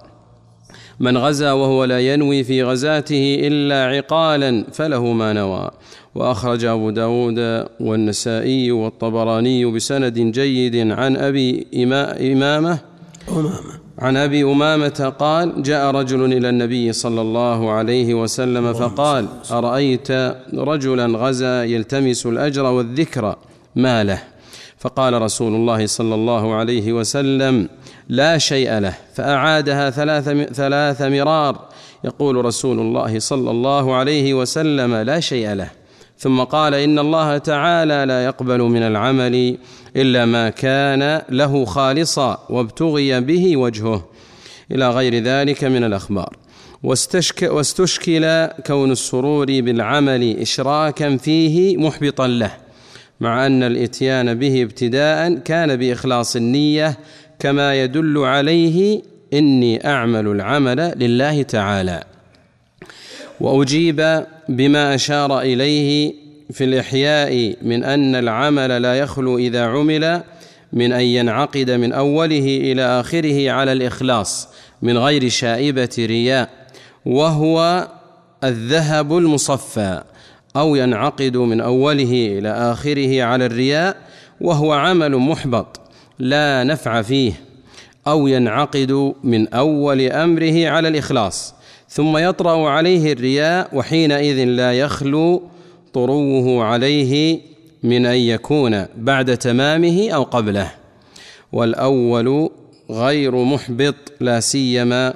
من 0.99 1.17
غزا 1.17 1.51
وهو 1.51 1.83
لا 1.83 1.99
ينوي 1.99 2.43
في 2.43 2.63
غزاته 2.63 3.37
إلا 3.41 3.85
عقالا 3.85 4.65
فله 4.71 5.13
ما 5.13 5.33
نوى 5.33 5.71
وأخرج 6.15 6.65
أبو 6.65 6.89
داود 6.89 7.65
والنسائي 7.79 8.71
والطبراني 8.71 9.65
بسند 9.65 10.19
جيد 10.19 10.91
عن 10.91 11.17
أبي 11.17 11.67
إمامة 11.75 12.79
أمامة. 13.29 13.82
عن 13.99 14.17
أبي 14.17 14.43
أمامة 14.43 15.13
قال 15.19 15.63
جاء 15.63 15.91
رجل 15.91 16.33
إلى 16.33 16.49
النبي 16.49 16.93
صلى 16.93 17.21
الله 17.21 17.71
عليه 17.71 18.13
وسلم 18.13 18.73
فقال 18.73 19.27
أرأيت 19.51 20.11
رجلا 20.53 21.05
غزا 21.05 21.63
يلتمس 21.63 22.25
الأجر 22.25 22.63
والذكر 22.63 23.35
ما 23.75 24.03
له 24.03 24.23
فقال 24.77 25.21
رسول 25.21 25.55
الله 25.55 25.85
صلى 25.85 26.15
الله 26.15 26.53
عليه 26.53 26.93
وسلم 26.93 27.69
لا 28.09 28.37
شيء 28.37 28.79
له 28.79 28.93
فأعادها 29.13 29.89
ثلاث 29.89 30.29
ثلاث 30.53 31.01
مرار. 31.01 31.69
يقول 32.03 32.45
رسول 32.45 32.79
الله 32.79 33.19
صلى 33.19 33.51
الله 33.51 33.95
عليه 33.95 34.33
وسلم 34.33 34.95
لا 34.95 35.19
شيء 35.19 35.53
له. 35.53 35.82
ثم 36.17 36.43
قال 36.43 36.73
إن 36.73 36.99
الله 36.99 37.37
تعالى 37.37 38.05
لا 38.07 38.25
يقبل 38.25 38.61
من 38.61 38.83
العمل 38.83 39.57
إلا 39.95 40.25
ما 40.25 40.49
كان 40.49 41.21
له 41.29 41.65
خالصا 41.65 42.47
وابتغي 42.49 43.21
به 43.21 43.57
وجهه 43.57 44.05
إلى 44.71 44.89
غير 44.89 45.23
ذلك 45.23 45.63
من 45.63 45.83
الأخبار. 45.83 46.37
واستشك 46.83 47.41
واستشكل 47.51 48.47
كون 48.67 48.91
السرور 48.91 49.45
بالعمل 49.45 50.37
اشراكا 50.39 51.17
فيه 51.17 51.77
محبطا 51.77 52.27
له 52.27 52.51
مع 53.19 53.45
أن 53.45 53.63
الإتيان 53.63 54.33
به 54.33 54.63
ابتداء 54.63 55.33
كان 55.33 55.75
بإخلاص 55.75 56.35
النية 56.35 56.97
كما 57.39 57.83
يدل 57.83 58.17
عليه 58.17 59.01
إني 59.33 59.87
أعمل 59.87 60.27
العمل 60.27 60.93
لله 60.95 61.41
تعالى. 61.41 62.03
وأجيب 63.41 64.25
بما 64.49 64.95
أشار 64.95 65.41
إليه 65.41 66.13
في 66.51 66.63
الإحياء 66.63 67.55
من 67.61 67.83
أن 67.83 68.15
العمل 68.15 68.81
لا 68.81 68.95
يخلو 68.95 69.37
إذا 69.37 69.65
عمل 69.65 70.23
من 70.73 70.93
أن 70.93 71.01
ينعقد 71.03 71.71
من 71.71 71.93
أوله 71.93 72.57
إلى 72.61 72.81
آخره 72.81 73.51
على 73.51 73.71
الإخلاص 73.71 74.47
من 74.81 74.97
غير 74.97 75.29
شائبة 75.29 75.89
رياء 75.99 76.49
وهو 77.05 77.87
الذهب 78.43 79.17
المصفى 79.17 80.03
أو 80.55 80.75
ينعقد 80.75 81.37
من 81.37 81.61
أوله 81.61 82.37
إلى 82.39 82.49
آخره 82.49 83.23
على 83.23 83.45
الرياء 83.45 83.97
وهو 84.41 84.73
عمل 84.73 85.17
محبط 85.17 85.81
لا 86.19 86.63
نفع 86.63 87.01
فيه 87.01 87.33
أو 88.07 88.27
ينعقد 88.27 89.13
من 89.23 89.53
أول 89.53 90.01
أمره 90.01 90.67
على 90.67 90.87
الإخلاص 90.87 91.53
ثم 91.93 92.17
يطرأ 92.17 92.69
عليه 92.69 93.13
الرياء 93.13 93.69
وحينئذ 93.73 94.43
لا 94.43 94.73
يخلو 94.73 95.43
طروه 95.93 96.63
عليه 96.63 97.39
من 97.83 98.05
أن 98.05 98.15
يكون 98.15 98.85
بعد 98.97 99.37
تمامه 99.37 100.09
أو 100.09 100.23
قبله. 100.23 100.71
والأول 101.51 102.49
غير 102.91 103.35
محبط 103.35 103.95
لا 104.19 104.39
سيما 104.39 105.13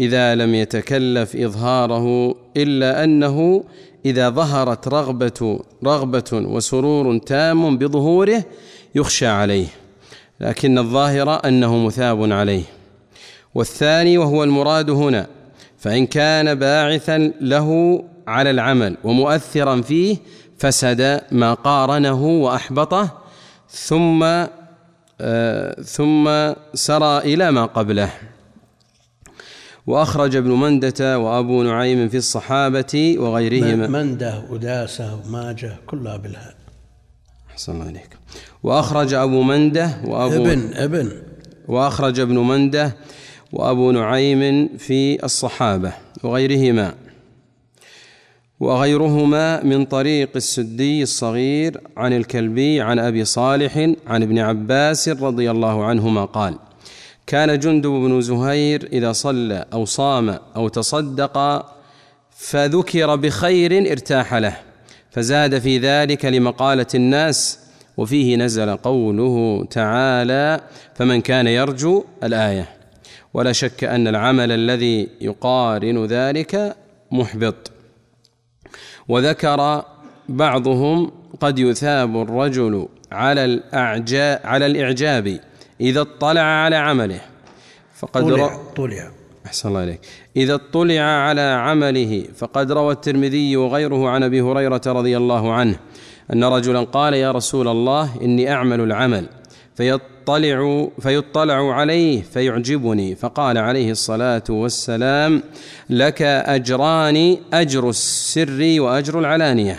إذا 0.00 0.34
لم 0.34 0.54
يتكلف 0.54 1.36
إظهاره 1.36 2.34
إلا 2.56 3.04
أنه 3.04 3.64
إذا 4.06 4.30
ظهرت 4.30 4.88
رغبة 4.88 5.60
رغبة 5.84 6.30
وسرور 6.32 7.18
تام 7.18 7.78
بظهوره 7.78 8.44
يخشى 8.94 9.26
عليه 9.26 9.66
لكن 10.40 10.78
الظاهر 10.78 11.48
أنه 11.48 11.76
مثاب 11.76 12.32
عليه. 12.32 12.62
والثاني 13.54 14.18
وهو 14.18 14.44
المراد 14.44 14.90
هنا 14.90 15.26
فإن 15.82 16.06
كان 16.06 16.54
باعثا 16.54 17.18
له 17.40 17.68
على 18.26 18.50
العمل 18.50 18.96
ومؤثرا 19.04 19.80
فيه 19.80 20.16
فسد 20.58 21.20
ما 21.32 21.54
قارنه 21.54 22.24
وأحبطه 22.24 23.18
ثم 23.70 24.22
آه 25.20 25.82
ثم 25.82 26.52
سرى 26.74 27.18
إلى 27.18 27.50
ما 27.50 27.64
قبله. 27.64 28.10
وأخرج 29.86 30.36
ابن 30.36 30.50
مندة 30.50 31.18
وأبو 31.18 31.62
نعيم 31.62 32.08
في 32.08 32.16
الصحابة 32.16 33.16
وغيرهما. 33.18 33.86
مندة 33.86 34.42
وداسة 34.50 35.14
وماجة 35.14 35.76
كلها 35.86 36.16
بالهاء. 36.16 36.54
أحسن 37.50 37.72
الله 37.72 37.86
عليك 37.86 38.18
وأخرج 38.62 39.14
أبو 39.14 39.42
مندة 39.42 39.90
وأبو 40.04 40.46
ابن 40.46 40.74
ابن. 40.74 41.12
وأخرج 41.68 42.20
ابن 42.20 42.38
مندة 42.38 42.96
وأبو 43.52 43.90
نعيم 43.90 44.68
في 44.78 45.24
الصحابة 45.24 45.92
وغيرهما. 46.24 46.94
وغيرهما 48.60 49.64
من 49.64 49.84
طريق 49.84 50.30
السدي 50.36 51.02
الصغير 51.02 51.80
عن 51.96 52.12
الكلبي 52.12 52.80
عن 52.80 52.98
أبي 52.98 53.24
صالح 53.24 53.76
عن 54.06 54.22
ابن 54.22 54.38
عباس 54.38 55.08
رضي 55.08 55.50
الله 55.50 55.84
عنهما 55.84 56.24
قال 56.24 56.54
كان 57.26 57.58
جندب 57.58 57.90
بن 57.90 58.20
زهير 58.20 58.88
إذا 58.92 59.12
صلى 59.12 59.64
أو 59.72 59.84
صام 59.84 60.38
أو 60.56 60.68
تصدق 60.68 61.66
فذكر 62.30 63.16
بخير 63.16 63.92
ارتاح 63.92 64.34
له 64.34 64.56
فزاد 65.10 65.58
في 65.58 65.78
ذلك 65.78 66.24
لمقالة 66.24 66.86
الناس 66.94 67.58
وفيه 67.96 68.36
نزل 68.36 68.76
قوله 68.76 69.64
تعالى 69.70 70.60
فمن 70.94 71.20
كان 71.20 71.46
يرجو 71.46 72.04
الآية 72.22 72.81
ولا 73.34 73.52
شك 73.52 73.84
أن 73.84 74.08
العمل 74.08 74.52
الذي 74.52 75.08
يقارن 75.20 76.06
ذلك 76.06 76.76
محبط. 77.12 77.70
وذكر 79.08 79.84
بعضهم 80.28 81.10
قد 81.40 81.58
يثاب 81.58 82.22
الرجل 82.22 82.88
على 83.12 83.44
الأعجاب 83.44 84.40
على 84.44 84.66
الإعجاب 84.66 85.40
إذا 85.80 86.00
اطلع 86.00 86.40
على 86.40 86.76
عمله. 86.76 87.20
فقد 87.96 88.22
طلع, 88.22 88.60
طلع. 88.76 89.10
أحسن 89.46 89.68
الله 89.68 89.84
إليك. 89.84 90.00
إذا 90.36 90.54
اطلع 90.54 91.00
على 91.00 91.40
عمله 91.40 92.24
فقد 92.36 92.72
روى 92.72 92.92
الترمذي 92.92 93.56
وغيره 93.56 94.08
عن 94.08 94.22
أبي 94.22 94.40
هريرة 94.40 94.82
رضي 94.86 95.16
الله 95.16 95.52
عنه 95.52 95.76
أن 96.32 96.44
رجلا 96.44 96.80
قال 96.80 97.14
يا 97.14 97.32
رسول 97.32 97.68
الله 97.68 98.22
إني 98.22 98.52
أعمل 98.52 98.80
العمل. 98.80 99.28
فيطلع 99.82 100.88
فيطلع 101.00 101.74
عليه 101.74 102.22
فيعجبني. 102.22 103.14
فقال 103.14 103.58
عليه 103.58 103.90
الصلاة 103.90 104.42
والسلام 104.48 105.42
لك 105.90 106.22
أجران 106.22 107.36
أجر 107.52 107.88
السر 107.88 108.76
وأجر 108.78 109.18
العلانية. 109.18 109.78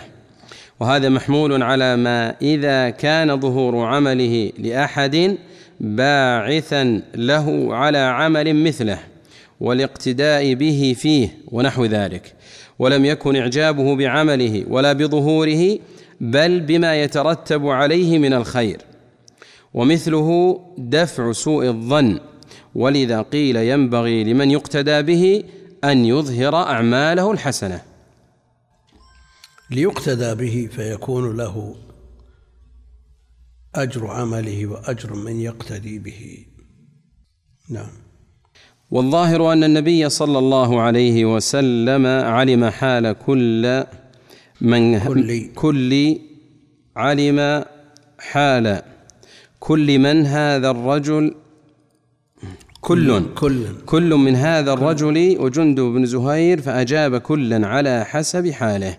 وهذا 0.80 1.08
محمول 1.08 1.62
على 1.62 1.96
ما 1.96 2.34
إذا 2.42 2.90
كان 2.90 3.40
ظهور 3.40 3.84
عمله 3.84 4.52
لأحد 4.58 5.36
باعثا 5.80 7.02
له 7.14 7.74
على 7.74 7.98
عمل 7.98 8.64
مثله 8.64 8.98
والاقتداء 9.60 10.54
به 10.54 10.96
فيه 10.98 11.28
ونحو 11.52 11.84
ذلك. 11.84 12.32
ولم 12.78 13.04
يكن 13.04 13.36
إعجابه 13.36 13.96
بعمله 13.96 14.64
ولا 14.68 14.92
بظهوره 14.92 15.78
بل 16.20 16.60
بما 16.60 17.02
يترتب 17.02 17.66
عليه 17.66 18.18
من 18.18 18.32
الخير. 18.34 18.78
ومثله 19.74 20.60
دفع 20.78 21.32
سوء 21.32 21.66
الظن 21.66 22.20
ولذا 22.74 23.22
قيل 23.22 23.56
ينبغي 23.56 24.24
لمن 24.24 24.50
يقتدى 24.50 25.02
به 25.02 25.44
أن 25.84 26.04
يظهر 26.04 26.56
أعماله 26.56 27.32
الحسنة. 27.32 27.82
ليقتدى 29.70 30.34
به 30.34 30.68
فيكون 30.72 31.36
له 31.36 31.74
أجر 33.74 34.06
عمله 34.06 34.66
وأجر 34.66 35.14
من 35.14 35.40
يقتدي 35.40 35.98
به. 35.98 36.46
نعم. 37.70 37.90
والظاهر 38.90 39.52
أن 39.52 39.64
النبي 39.64 40.08
صلى 40.08 40.38
الله 40.38 40.80
عليه 40.80 41.24
وسلم 41.34 42.06
علم 42.06 42.64
حال 42.64 43.12
كل 43.26 43.84
من 44.60 44.98
كل. 44.98 45.50
كل 45.54 46.18
علم 46.96 47.64
حال 48.18 48.93
كل 49.64 49.98
من 49.98 50.26
هذا 50.26 50.70
الرجل 50.70 51.34
كل. 52.80 53.22
كل. 53.34 53.66
كل 53.86 54.14
من 54.14 54.34
هذا 54.36 54.72
الرجل 54.72 55.36
وجند 55.40 55.80
بن 55.80 56.06
زهير 56.06 56.60
فأجاب 56.60 57.16
كلا 57.16 57.66
على 57.66 58.04
حسب 58.04 58.50
حاله 58.50 58.96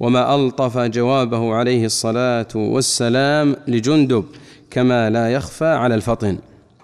وما 0.00 0.34
ألطف 0.34 0.78
جوابه 0.78 1.54
عليه 1.54 1.84
الصلاة 1.84 2.48
والسلام 2.54 3.56
لجندب 3.68 4.24
كما 4.70 5.10
لا 5.10 5.32
يخفى 5.32 5.66
على 5.66 5.94
الفطن. 5.94 6.38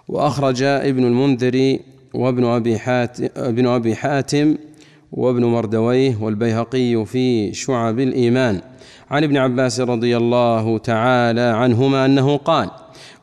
وأخرج 0.08 0.62
ابن 0.62 1.04
المنذر 1.04 1.78
وابن 2.14 2.44
أبي 2.44 2.78
حاتم, 2.78 3.28
ابن 3.37 3.66
أبي 3.66 3.94
حاتم 3.94 4.56
وابن 5.12 5.44
مردويه 5.44 6.16
والبيهقي 6.20 7.06
في 7.06 7.54
شعب 7.54 7.98
الإيمان. 8.00 8.60
عن 9.10 9.24
ابن 9.24 9.37
عباس 9.37 9.80
رضي 9.80 10.16
الله 10.16 10.78
تعالى 10.78 11.40
عنهما 11.40 12.04
أنه 12.04 12.37
قال 12.37 12.70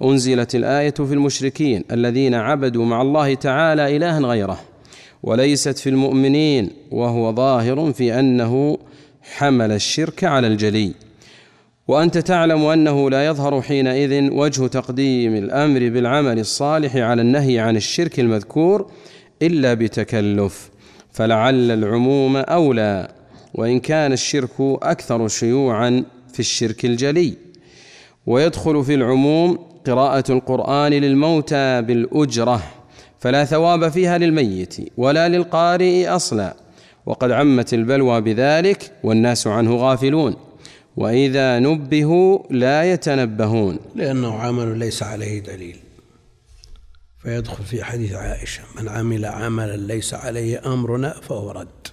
أنزلت 0.03 0.55
الآية 0.55 0.91
في 0.91 1.13
المشركين 1.13 1.83
الذين 1.91 2.33
عبدوا 2.33 2.85
مع 2.85 3.01
الله 3.01 3.33
تعالى 3.33 3.97
إلها 3.97 4.19
غيره 4.19 4.61
وليست 5.23 5.77
في 5.77 5.89
المؤمنين 5.89 6.69
وهو 6.91 7.33
ظاهر 7.33 7.93
في 7.93 8.19
أنه 8.19 8.77
حمل 9.21 9.71
الشرك 9.71 10.23
على 10.23 10.47
الجلي. 10.47 10.93
وأنت 11.87 12.17
تعلم 12.17 12.65
أنه 12.65 13.09
لا 13.09 13.25
يظهر 13.25 13.61
حينئذ 13.61 14.31
وجه 14.31 14.67
تقديم 14.67 15.35
الأمر 15.35 15.79
بالعمل 15.79 16.39
الصالح 16.39 16.95
على 16.95 17.21
النهي 17.21 17.59
عن 17.59 17.75
الشرك 17.75 18.19
المذكور 18.19 18.91
إلا 19.41 19.73
بتكلف 19.73 20.69
فلعل 21.11 21.71
العموم 21.71 22.37
أولى 22.37 23.07
وإن 23.53 23.79
كان 23.79 24.13
الشرك 24.13 24.51
أكثر 24.59 25.27
شيوعا 25.27 26.03
في 26.33 26.39
الشرك 26.39 26.85
الجلي. 26.85 27.33
ويدخل 28.25 28.83
في 28.83 28.93
العموم 28.93 29.70
قراءة 29.85 30.31
القرآن 30.31 30.91
للموتى 30.91 31.81
بالأجرة 31.81 32.63
فلا 33.19 33.45
ثواب 33.45 33.89
فيها 33.89 34.17
للميت 34.17 34.77
ولا 34.97 35.29
للقارئ 35.29 36.07
أصلا. 36.07 36.55
وقد 37.05 37.31
عمت 37.31 37.73
البلوى 37.73 38.21
بذلك 38.21 38.91
والناس 39.03 39.47
عنه 39.47 39.75
غافلون. 39.75 40.35
وإذا 40.97 41.59
نبهوا 41.59 42.39
لا 42.49 42.93
يتنبهون. 42.93 43.79
لأنه 43.95 44.33
عمل 44.39 44.77
ليس 44.77 45.03
عليه 45.03 45.39
دليل. 45.39 45.77
فيدخل 47.19 47.63
في 47.63 47.83
حديث 47.83 48.13
عائشة 48.13 48.63
من 48.75 48.89
عمل 48.89 49.25
عملا 49.25 49.77
ليس 49.77 50.13
عليه 50.13 50.73
أمرنا 50.73 51.13
فهو 51.21 51.51
رد. 51.51 51.87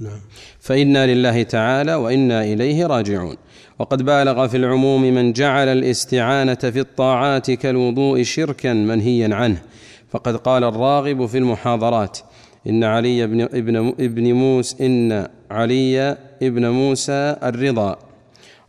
نعم. 0.00 0.20
فإنا 0.60 1.06
لله 1.06 1.42
تعالى 1.42 1.94
وإنا 1.94 2.44
إليه 2.44 2.86
راجعون. 2.86 3.36
وقد 3.82 4.02
بالغ 4.02 4.46
في 4.46 4.56
العموم 4.56 5.02
من 5.02 5.32
جعل 5.32 5.68
الاستعانة 5.68 6.54
في 6.54 6.80
الطاعات 6.80 7.50
كالوضوء 7.50 8.22
شركا 8.22 8.72
منهيا 8.72 9.34
عنه. 9.34 9.62
فقد 10.10 10.36
قال 10.36 10.64
الراغب 10.64 11.26
في 11.26 11.38
المحاضرات 11.38 12.18
إن 12.66 12.84
علي 12.84 13.26
بن 13.26 13.40
ابن 13.40 13.76
ابن 14.00 14.32
موسى 14.32 14.86
إن 14.86 15.28
علي 15.50 16.16
ابن 16.42 16.68
موسى 16.68 17.36
الرضا. 17.42 17.96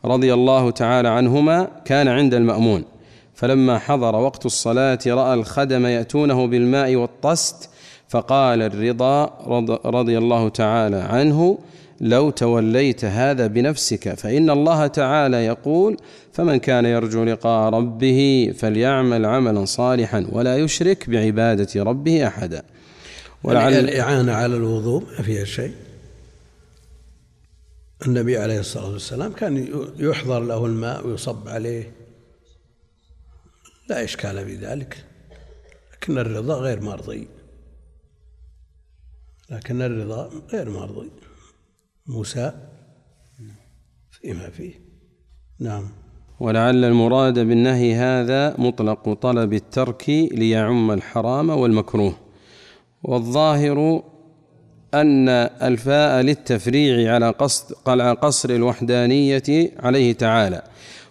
رضي 0.05 0.33
الله 0.33 0.71
تعالى 0.71 1.09
عنهما 1.09 1.67
كان 1.85 2.07
عند 2.07 2.33
المأمون. 2.33 2.83
فلما 3.35 3.79
حضر 3.79 4.15
وقت 4.15 4.45
الصلاة 4.45 4.99
رأى 5.07 5.33
الخدم 5.33 5.85
يأتونه 5.85 6.47
بالماء 6.47 6.95
والطست 6.95 7.69
فقال 8.13 8.61
الرضا 8.61 9.25
رضي 9.85 10.17
الله 10.17 10.49
تعالى 10.49 10.95
عنه 10.95 11.57
لو 12.01 12.29
توليت 12.29 13.05
هذا 13.05 13.47
بنفسك 13.47 14.13
فإن 14.13 14.49
الله 14.49 14.87
تعالى 14.87 15.45
يقول 15.45 15.97
فمن 16.33 16.57
كان 16.57 16.85
يرجو 16.85 17.23
لقاء 17.23 17.73
ربه 17.73 18.53
فليعمل 18.57 19.25
عملا 19.25 19.65
صالحا 19.65 20.27
ولا 20.31 20.57
يشرك 20.57 21.09
بعبادة 21.09 21.83
ربه 21.83 22.27
أحدا. 22.27 22.63
ولعل 23.43 23.73
الإعانة 23.73 24.33
على 24.33 24.55
الوضوء 24.55 25.03
ما 25.03 25.23
فيها 25.23 25.45
شيء. 25.45 25.73
النبي 28.07 28.37
عليه 28.37 28.59
الصلاة 28.59 28.91
والسلام 28.91 29.31
كان 29.33 29.67
يحضر 29.97 30.39
له 30.39 30.65
الماء 30.65 31.07
ويصب 31.07 31.47
عليه. 31.47 31.91
لا 33.89 34.03
إشكال 34.03 34.45
في 34.45 34.55
ذلك. 34.55 35.03
لكن 35.93 36.17
الرضا 36.17 36.55
غير 36.55 36.81
مرضي. 36.81 37.27
لكن 39.53 39.81
الرضا 39.81 40.29
غير 40.53 40.69
مرضي. 40.69 41.11
موسى 42.07 42.51
فيما 44.11 44.49
فيه. 44.49 44.73
نعم. 45.59 45.89
ولعل 46.39 46.85
المراد 46.85 47.39
بالنهي 47.39 47.95
هذا 47.95 48.55
مطلق 48.57 49.13
طلب 49.13 49.53
الترك 49.53 50.09
ليعم 50.09 50.91
الحرام 50.91 51.49
والمكروه. 51.49 52.15
والظاهر 53.03 54.03
أن 54.93 55.29
الفاء 55.69 56.21
للتفريع 56.21 57.13
على 57.13 57.29
قصد 57.29 57.75
على 57.87 58.11
قصر 58.11 58.49
الوحدانية 58.49 59.71
عليه 59.79 60.13
تعالى. 60.13 60.63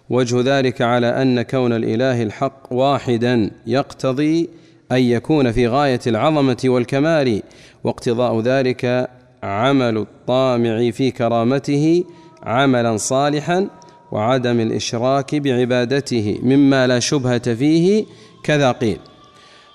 وجه 0.09 0.57
ذلك 0.57 0.81
على 0.81 1.21
أن 1.21 1.41
كون 1.41 1.73
الإله 1.73 2.23
الحق 2.23 2.73
واحدا 2.73 3.51
يقتضي 3.67 4.49
أن 4.93 5.01
يكون 5.01 5.51
في 5.51 5.67
غاية 5.67 5.99
العظمة 6.07 6.57
والكمال 6.65 7.41
واقتضاء 7.83 8.41
ذلك 8.41 9.09
عمل 9.43 9.97
الطامع 9.97 10.91
في 10.91 11.11
كرامته 11.11 12.03
عملا 12.43 12.97
صالحا 12.97 13.67
وعدم 14.11 14.59
الإشراك 14.59 15.35
بعبادته 15.35 16.39
مما 16.43 16.87
لا 16.87 16.99
شبهة 16.99 17.53
فيه 17.53 18.05
كذا 18.43 18.71
قيل. 18.71 18.97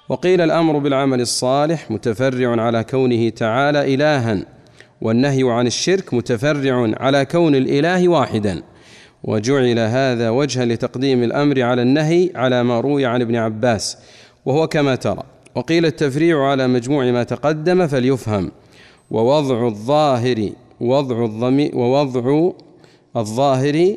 وقيل 0.08 0.40
الأمر 0.40 0.78
بالعمل 0.78 1.20
الصالح 1.20 1.90
متفرع 1.90 2.62
على 2.62 2.84
كونه 2.84 3.28
تعالى 3.28 3.94
الها 3.94 4.44
والنهي 5.00 5.42
عن 5.42 5.66
الشرك 5.66 6.14
متفرع 6.14 6.90
على 7.00 7.24
كون 7.24 7.54
الإله 7.54 8.08
واحدا. 8.08 8.62
وجعل 9.24 9.78
هذا 9.78 10.30
وجها 10.30 10.64
لتقديم 10.64 11.22
الأمر 11.22 11.62
على 11.62 11.82
النهي 11.82 12.30
على 12.34 12.62
ما 12.62 12.80
روي 12.80 13.06
عن 13.06 13.20
ابن 13.20 13.36
عباس 13.36 13.98
وهو 14.46 14.66
كما 14.66 14.94
ترى. 14.94 15.22
وقيل 15.54 15.86
التفريع 15.86 16.46
على 16.46 16.66
مجموع 16.66 17.10
ما 17.10 17.22
تقدم 17.22 17.86
فليفهم. 17.86 18.50
ووضع 19.10 19.66
الظاهر 19.66 20.50
وضع 20.80 21.24
الضمير 21.24 21.76
ووضع 21.76 22.52
الظاهر 23.16 23.96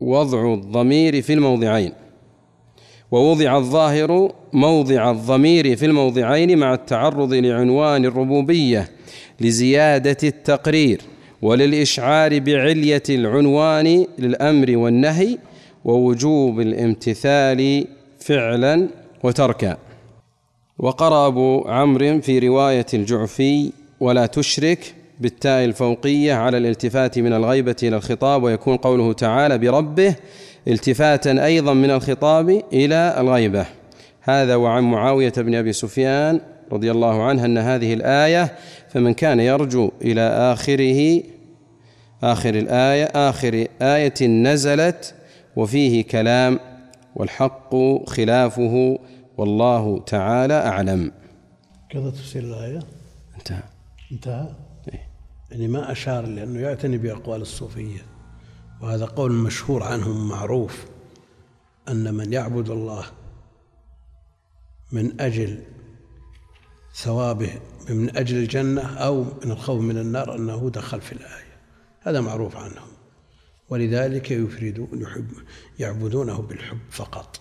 وضع 0.00 0.54
الضمير 0.54 1.22
في 1.22 1.32
الموضعين. 1.32 1.92
ووضع 3.10 3.56
الظاهر 3.56 4.32
موضع 4.52 5.10
الضمير 5.10 5.76
في 5.76 5.86
الموضعين 5.86 6.58
مع 6.58 6.74
التعرض 6.74 7.34
لعنوان 7.34 8.04
الربوبية 8.04 8.88
لزيادة 9.40 10.16
التقرير 10.22 11.00
وللإشعار 11.42 12.38
بعلية 12.38 13.02
العنوان 13.10 14.06
للأمر 14.18 14.76
والنهي 14.76 15.38
ووجوب 15.84 16.60
الامتثال 16.60 17.86
فعلا 18.18 18.88
وتركا 19.24 19.76
وقرأ 20.78 21.26
أبو 21.26 21.64
عمرو 21.68 22.20
في 22.20 22.38
رواية 22.38 22.86
الجعفي 22.94 23.72
ولا 24.00 24.26
تشرك 24.26 24.94
بالتاء 25.20 25.64
الفوقية 25.64 26.34
على 26.34 26.58
الالتفات 26.58 27.18
من 27.18 27.32
الغيبة 27.32 27.76
إلى 27.82 27.96
الخطاب 27.96 28.42
ويكون 28.42 28.76
قوله 28.76 29.12
تعالى 29.12 29.58
بربه 29.58 30.14
التفاتا 30.68 31.44
أيضا 31.44 31.74
من 31.74 31.90
الخطاب 31.90 32.62
إلى 32.72 33.16
الغيبة. 33.18 33.66
هذا 34.20 34.54
وعن 34.56 34.82
معاوية 34.82 35.32
بن 35.36 35.54
أبي 35.54 35.72
سفيان 35.72 36.40
رضي 36.72 36.90
الله 36.90 37.22
عنه 37.22 37.44
أن 37.44 37.58
هذه 37.58 37.94
الآية 37.94 38.54
فمن 38.88 39.14
كان 39.14 39.40
يرجو 39.40 39.90
إلى 40.02 40.20
آخره 40.20 41.22
آخر 42.22 42.54
الآية 42.54 43.04
آخر 43.04 43.66
آية 43.82 44.26
نزلت 44.26 45.14
وفيه 45.56 46.04
كلام 46.04 46.60
والحق 47.16 47.74
خلافه 48.06 48.98
والله 49.36 50.00
تعالى 50.00 50.54
أعلم. 50.54 51.12
كذا 51.90 52.10
تفسير 52.10 52.42
الآية. 52.42 52.80
انتهى. 53.38 53.62
انتهى؟ 54.12 54.54
إيه؟ 54.92 55.08
يعني 55.50 55.68
ما 55.68 55.92
أشار 55.92 56.26
لأنه 56.26 56.60
يعتني 56.60 56.98
بأقوال 56.98 57.40
الصوفية 57.40 58.00
وهذا 58.80 59.04
قول 59.04 59.32
مشهور 59.32 59.82
عنهم 59.82 60.28
معروف 60.28 60.86
أن 61.88 62.14
من 62.14 62.32
يعبد 62.32 62.70
الله 62.70 63.04
من 64.92 65.20
أجل 65.20 65.62
ثوابه 66.94 67.50
من 67.90 68.16
أجل 68.16 68.36
الجنة 68.36 68.82
أو 68.98 69.24
من 69.24 69.50
الخوف 69.50 69.80
من 69.80 69.98
النار 69.98 70.36
أنه 70.36 70.70
دخل 70.70 71.00
في 71.00 71.12
الآية. 71.12 71.54
هذا 72.00 72.20
معروف 72.20 72.56
عنهم. 72.56 72.93
ولذلك 73.68 74.30
يفردون 74.30 75.02
يحب 75.02 75.30
يعبدونه 75.78 76.42
بالحب 76.42 76.78
فقط. 76.90 77.40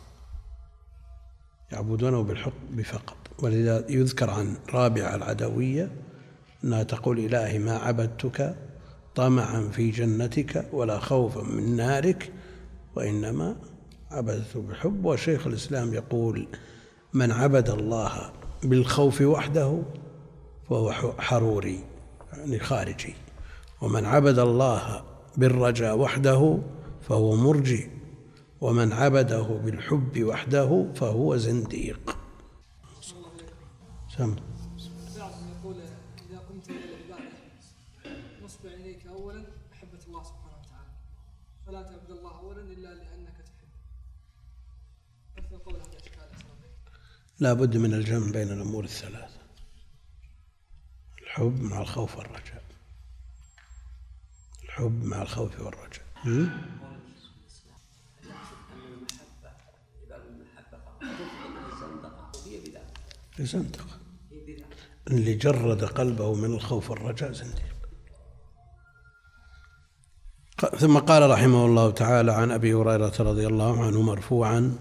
يعبدونه 1.71 2.23
بالحب 2.23 2.81
فقط 2.83 3.17
ولذا 3.39 3.85
يذكر 3.89 4.29
عن 4.29 4.57
رابعة 4.73 5.15
العدوية 5.15 5.91
أنها 6.63 6.83
تقول 6.83 7.19
إلهي 7.19 7.59
ما 7.59 7.77
عبدتك 7.77 8.55
طمعا 9.15 9.69
في 9.71 9.89
جنتك 9.89 10.65
ولا 10.73 10.99
خوفا 10.99 11.41
من 11.41 11.75
نارك 11.75 12.31
وإنما 12.95 13.55
عبدته 14.11 14.61
بحب 14.61 15.05
وشيخ 15.05 15.47
الإسلام 15.47 15.93
يقول 15.93 16.47
من 17.13 17.31
عبد 17.31 17.69
الله 17.69 18.31
بالخوف 18.63 19.21
وحده 19.21 19.81
فهو 20.69 20.91
حروري 21.17 21.83
يعني 22.33 22.59
خارجي. 22.59 23.13
ومن 23.81 24.05
عبد 24.05 24.39
الله 24.39 25.03
بالرجاء 25.37 25.97
وحده 25.97 26.59
فهو 27.01 27.35
مرجي 27.35 27.91
ومن 28.61 28.93
عبده 28.93 29.41
بالحب 29.41 30.23
وحده 30.23 30.93
فهو 30.95 31.37
زنديق. 31.37 32.17
سم 34.17 34.35
يقول 35.63 35.75
اذا 36.29 36.39
قمت 36.39 36.69
العباده 36.69 37.37
نصب 38.43 38.67
عينيك 38.67 39.05
محبه 39.71 39.99
الله 40.07 40.23
سبحانه 40.23 40.57
وتعالى 40.59 40.91
فلا 41.65 41.81
تعبد 41.81 42.11
الله 42.11 42.39
اولا 42.39 42.61
الا 42.61 42.93
لانك 42.93 43.37
تحبه 43.37 43.73
لا 47.39 47.53
بد 47.53 47.77
من 47.77 47.93
الجمع 47.93 48.31
بين 48.31 48.51
الأمور 48.51 48.83
الثلاثة. 48.83 49.39
الحب 51.21 51.61
مع 51.61 51.81
الخوف 51.81 52.17
والرجاء. 52.17 52.52
الحب 54.73 55.03
مع 55.03 55.21
الخوف 55.21 55.59
والرجاء. 55.59 56.03
زندقة 63.39 63.85
اللي 65.07 65.33
جرد 65.33 65.83
قلبه 65.83 66.33
من 66.33 66.53
الخوف 66.53 66.91
والرجاء 66.91 67.31
زنديق. 67.31 67.73
ثم 70.77 70.99
قال 70.99 71.29
رحمه 71.29 71.65
الله 71.65 71.91
تعالى 71.91 72.31
عن 72.31 72.51
أبي 72.51 72.73
هريرة 72.73 73.13
رضي 73.19 73.47
الله 73.47 73.83
عنه 73.83 74.01
مرفوعا 74.01 74.77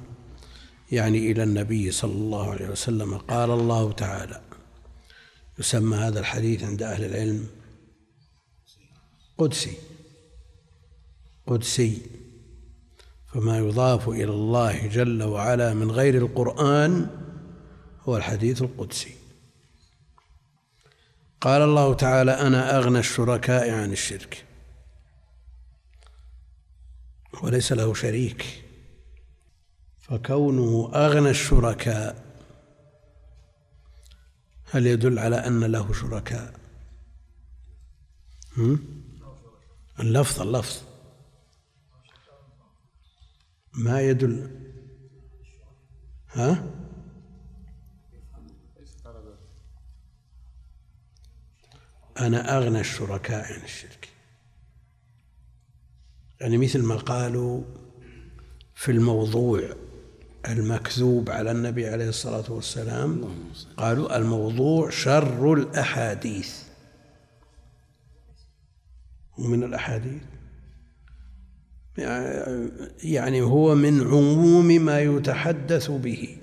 يعني 0.92 1.32
إلى 1.32 1.42
النبي 1.42 1.90
صلى 1.90 2.12
الله 2.12 2.50
عليه 2.50 2.68
وسلم 2.68 3.18
قال 3.18 3.50
الله 3.50 3.92
تعالى 3.92 4.40
يسمى 5.58 5.96
هذا 5.96 6.20
الحديث 6.20 6.64
عند 6.64 6.82
أهل 6.82 7.04
العلم 7.04 7.61
قدسي. 9.38 9.76
قدسي. 11.46 12.02
فما 13.26 13.58
يضاف 13.58 14.08
إلى 14.08 14.24
الله 14.24 14.86
جل 14.86 15.22
وعلا 15.22 15.74
من 15.74 15.90
غير 15.90 16.14
القرآن 16.14 17.10
هو 18.02 18.16
الحديث 18.16 18.62
القدسي. 18.62 19.14
قال 21.40 21.62
الله 21.62 21.94
تعالى 21.94 22.30
أنا 22.30 22.78
أغنى 22.78 22.98
الشركاء 22.98 23.70
عن 23.70 23.92
الشرك. 23.92 24.44
وليس 27.42 27.72
له 27.72 27.94
شريك. 27.94 28.62
فكونه 30.00 30.90
أغنى 30.94 31.30
الشركاء 31.30 32.24
هل 34.70 34.86
يدل 34.86 35.18
على 35.18 35.36
أن 35.36 35.64
له 35.64 35.92
شركاء؟ 35.92 36.54
اللفظ 40.00 40.42
اللفظ. 40.42 40.82
ما 43.74 44.00
يدل؟ 44.00 44.50
ها؟ 46.28 46.64
أنا 52.20 52.58
أغنى 52.58 52.80
الشركاء 52.80 53.52
عن 53.52 53.64
الشرك. 53.64 54.08
يعني 56.40 56.58
مثل 56.58 56.82
ما 56.82 56.96
قالوا 56.96 57.62
في 58.74 58.90
الموضوع 58.92 59.62
المكذوب 60.48 61.30
على 61.30 61.50
النبي 61.50 61.88
عليه 61.88 62.08
الصلاة 62.08 62.52
والسلام 62.52 63.38
قالوا 63.76 64.16
الموضوع 64.16 64.90
شر 64.90 65.52
الأحاديث. 65.54 66.61
ومن 69.38 69.64
الأحاديث. 69.64 70.22
يعني 73.02 73.42
هو 73.42 73.74
من 73.74 74.00
عموم 74.00 74.66
ما 74.66 75.00
يتحدث 75.00 75.90
به 75.90 76.38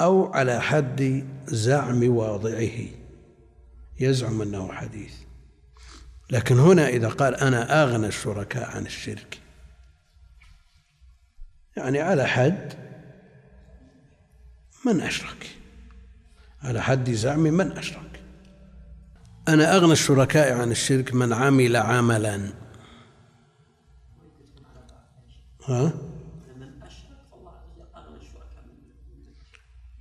أو 0.00 0.32
على 0.32 0.60
حد 0.60 1.26
زعم 1.46 2.16
واضعه. 2.16 2.78
يزعم 4.00 4.42
أنه 4.42 4.72
حديث. 4.72 5.14
لكن 6.30 6.58
هنا 6.58 6.88
إذا 6.88 7.08
قال 7.08 7.34
أنا 7.34 7.82
أغنى 7.82 8.06
الشركاء 8.06 8.76
عن 8.76 8.86
الشرك 8.86 9.38
يعني 11.76 12.00
على 12.00 12.26
حد 12.26 12.72
من 14.86 15.00
أشرك 15.00 15.56
على 16.62 16.82
حد 16.82 17.10
زعم 17.10 17.40
من 17.40 17.72
أشرك. 17.72 18.15
أنا 19.48 19.76
أغنى 19.76 19.92
الشركاء 19.92 20.52
عن 20.52 20.70
الشرك 20.70 21.14
من 21.14 21.32
عمل 21.32 21.76
عملا. 21.76 22.52
ها؟ 25.64 25.92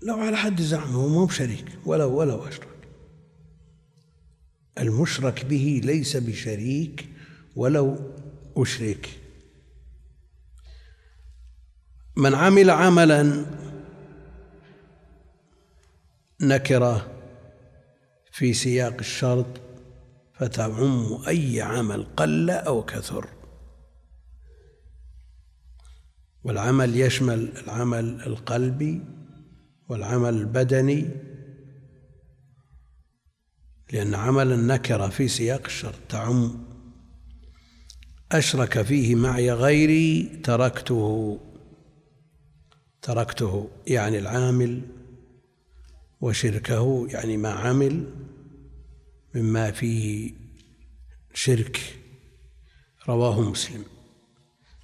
لو 0.01 0.19
على 0.19 0.37
حد 0.37 0.61
زعمه 0.61 1.07
مو 1.07 1.25
بشريك 1.25 1.65
ولو 1.85 2.19
ولو 2.19 2.47
أشرك. 2.47 2.67
المشرك 4.77 5.45
به 5.45 5.81
ليس 5.83 6.17
بشريك 6.17 7.09
ولو 7.55 8.13
أشرك. 8.57 9.09
من 12.17 12.35
عمل 12.35 12.69
عملا 12.69 13.45
نكرة. 16.41 17.14
في 18.35 18.53
سياق 18.53 18.95
الشرط 18.99 19.61
فتعم 20.33 21.17
أي 21.27 21.61
عمل 21.61 22.03
قل 22.17 22.49
أو 22.49 22.83
كثر. 22.85 23.29
والعمل 26.43 26.99
يشمل 26.99 27.57
العمل 27.57 28.21
القلبي 28.27 29.01
والعمل 29.89 30.33
البدني 30.33 31.09
لأن 33.93 34.15
عمل 34.15 34.51
النكرة 34.51 35.07
في 35.07 35.27
سياق 35.27 35.61
الشرط 35.65 35.99
تعم. 36.09 36.65
أشرك 38.31 38.81
فيه 38.81 39.15
معي 39.15 39.51
غيري 39.51 40.23
تركته 40.43 41.39
تركته 43.01 43.69
يعني 43.87 44.19
العامل 44.19 44.81
وشركه 46.25 47.07
يعني 47.09 47.37
ما 47.37 47.49
عمل 47.49 48.03
مما 49.35 49.71
فيه 49.71 50.33
شرك. 51.33 51.99
رواه 53.09 53.41
مسلم. 53.41 53.83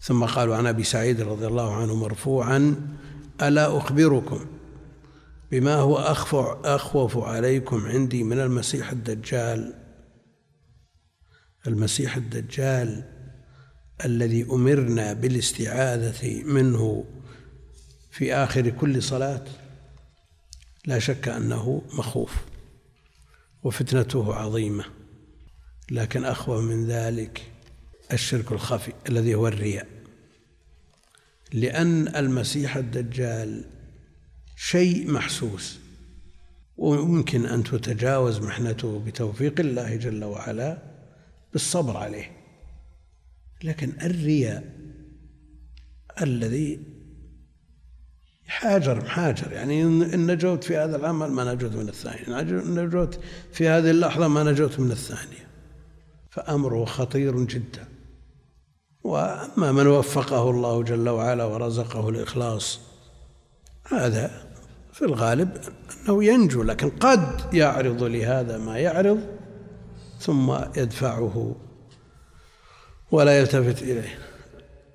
ثم 0.02 0.26
قالوا 0.26 0.56
عن 0.56 0.68
أبي 0.68 0.84
سعيد 0.84 1.22
رضي 1.22 1.48
الله 1.48 1.76
عنه 1.76 1.96
مرفوعا 1.96 2.76
ألا 3.42 3.78
أخبركم 3.78 4.46
بما 5.52 5.76
هو 5.76 5.98
أخوف 6.66 7.18
عليكم 7.18 7.86
عندي 7.86 8.24
من 8.24 8.40
المسيح 8.40 8.92
الدجال. 8.92 9.74
المسيح 11.68 12.16
الدجال 12.16 13.04
الذي 14.06 14.44
أمرنا 14.44 15.14
بالاستعاذة 15.14 16.44
منه 16.44 17.06
في 18.12 18.34
آخر 18.34 18.70
كل 18.70 19.04
صلاة. 19.04 19.46
لا 20.86 21.00
شك 21.00 21.28
أنه 21.28 21.82
مخوف 21.94 22.36
وفتنته 23.64 24.36
عظيمة 24.36 24.86
لكن 25.92 26.26
اخوف 26.26 26.64
من 26.64 26.88
ذلك 26.88 27.52
الشرك 28.14 28.52
الخفي 28.52 28.94
الذي 29.10 29.36
هو 29.36 29.48
الرياء. 29.48 29.88
لأن 31.54 32.16
المسيح 32.16 32.78
الدجال 32.78 33.66
شيء 34.56 35.12
محسوس 35.12 35.80
ويمكن 36.78 37.46
أن 37.46 37.64
تتجاوز 37.64 38.40
محنته 38.40 39.00
بتوفيق 39.00 39.60
الله 39.60 39.96
جل 39.96 40.24
وعلا 40.24 40.78
بالصبر 41.54 41.98
عليه. 41.98 42.32
لكن 43.64 43.92
الرياء 44.02 44.76
الذي 46.22 46.80
حاجر 48.52 49.06
حاجر 49.06 49.52
يعني 49.52 49.84
إن 49.84 50.32
نجوت 50.32 50.64
في 50.64 50.78
هذا 50.78 50.96
العمل 50.96 51.32
ما 51.32 51.54
نجوت 51.54 51.76
من 51.76 51.90
الثاني. 51.90 52.28
إن 52.28 52.80
نجوت 52.86 53.20
في 53.52 53.68
هذه 53.68 53.92
اللحظة 53.92 54.28
ما 54.28 54.44
نجوت 54.44 54.80
من 54.80 54.92
الثانية. 54.92 55.48
فأمره 56.30 56.86
خطير 56.86 57.44
جدا. 57.44 57.88
وأما 59.04 59.72
من 59.72 59.88
وفقه 59.88 60.50
الله 60.50 60.84
جل 60.84 61.10
وعلا 61.10 61.44
ورزقه 61.44 62.10
الإخلاص 62.10 62.80
هذا 63.88 64.32
في 64.94 65.06
الغالب 65.06 65.58
أنه 66.10 66.24
ينجو 66.24 66.64
لكن 66.64 66.90
قد 66.90 67.54
يعرض 67.54 68.04
لهذا 68.04 68.58
ما 68.58 68.78
يعرض 68.78 69.20
ثم 70.20 70.52
يدفعه 70.78 71.56
ولا 73.12 73.40
يلتفت 73.40 73.82
إليه. 73.82 74.31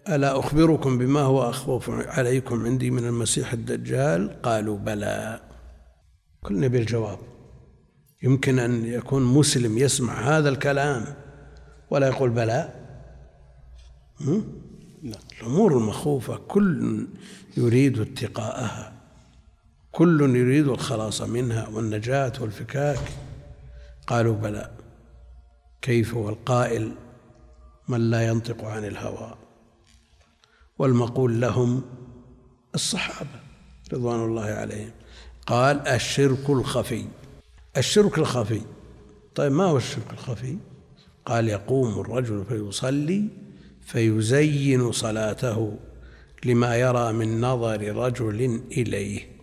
ألا 0.09 0.39
أخبركم 0.39 0.99
بما 0.99 1.21
هو 1.21 1.51
أخوف 1.51 1.91
عليكم 1.91 2.65
عندي 2.65 2.91
من 2.91 3.05
المسيح 3.05 3.53
الدجال؟ 3.53 4.43
قالوا 4.43 4.79
بلى. 4.79 5.41
كلنا 6.43 6.67
بالجواب 6.67 7.19
يمكن 8.23 8.59
أن 8.59 8.87
يكون 8.87 9.23
مسلم 9.23 9.79
يسمع 9.79 10.21
هذا 10.21 10.49
الكلام 10.49 11.05
ولا 11.91 12.07
يقول 12.07 12.31
بلى. 12.31 12.73
لا 15.03 15.19
الأمور 15.41 15.77
المخوفة 15.77 16.37
كل 16.37 17.07
يريد 17.57 18.01
اتقاءها. 18.01 18.93
كل 19.93 20.37
يريد 20.37 20.69
الخلاص 20.69 21.23
منها 21.23 21.69
والنجاة 21.69 22.33
والفكاك. 22.41 23.01
قالوا 24.07 24.37
بلى. 24.37 24.71
كيف 25.83 26.17
والقائل 26.17 26.93
من 27.89 28.11
لا 28.11 28.29
ينطق 28.29 28.65
عن 28.65 28.85
الهوى. 28.85 29.46
والمقول 30.79 31.41
لهم 31.41 31.83
الصحابة 32.74 33.41
رضوان 33.93 34.24
الله 34.24 34.45
عليهم. 34.45 34.91
قال 35.47 35.89
الشرك 35.89 36.51
الخفي. 36.51 37.05
الشرك 37.77 38.18
الخفي. 38.18 38.61
طيب 39.35 39.53
ما 39.53 39.64
هو 39.64 39.77
الشرك 39.77 40.12
الخفي؟ 40.12 40.57
قال 41.27 41.49
يقوم 41.49 42.01
الرجل 42.01 42.45
فيصلي 42.45 43.29
فيزين 43.87 44.93
صلاته 44.93 45.79
لما 46.45 46.77
يرى 46.77 47.12
من 47.12 47.41
نظر 47.41 47.97
رجل 47.97 48.62
إليه. 48.72 49.37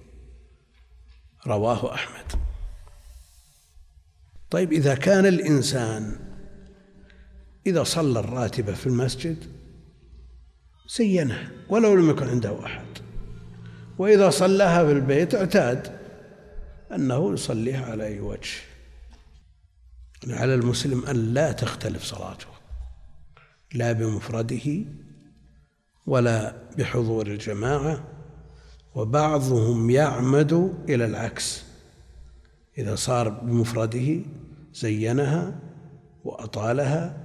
رواه 1.48 1.94
أحمد. 1.94 2.42
طيب 4.50 4.74
إذا 4.74 4.96
كان 4.96 5.26
الإنسان 5.26 6.20
إذا 7.68 7.84
صلى 7.84 8.20
الراتبة 8.20 8.74
في 8.74 8.88
المسجد 8.88 9.53
زينها 10.88 11.50
ولو 11.70 11.96
لم 11.96 12.10
يكن 12.10 12.28
عنده 12.28 12.66
أحد. 12.66 12.86
وإذا 13.98 14.30
صلاها 14.30 14.86
في 14.86 14.92
البيت 14.92 15.36
اعتاد 15.36 16.00
أنه 16.96 17.34
يصليها 17.34 17.86
على 17.86 18.08
أي 18.08 18.20
وجه. 18.20 18.62
على 20.28 20.54
المسلم 20.54 21.06
أن 21.06 21.34
لا 21.34 21.52
تختلف 21.52 22.04
صلاته 22.04 22.48
لا 23.74 23.92
بمفرده 23.92 24.86
ولا 26.08 26.56
بحضور 26.78 27.28
الجماعة 27.28 28.04
وبعضهم 28.96 29.90
يعمد 29.90 30.74
إلى 30.90 31.06
العكس. 31.06 31.64
إذا 32.78 32.96
صار 32.96 33.30
بمفرده 33.30 34.20
زينها 34.74 35.60
وأطالها 36.24 37.18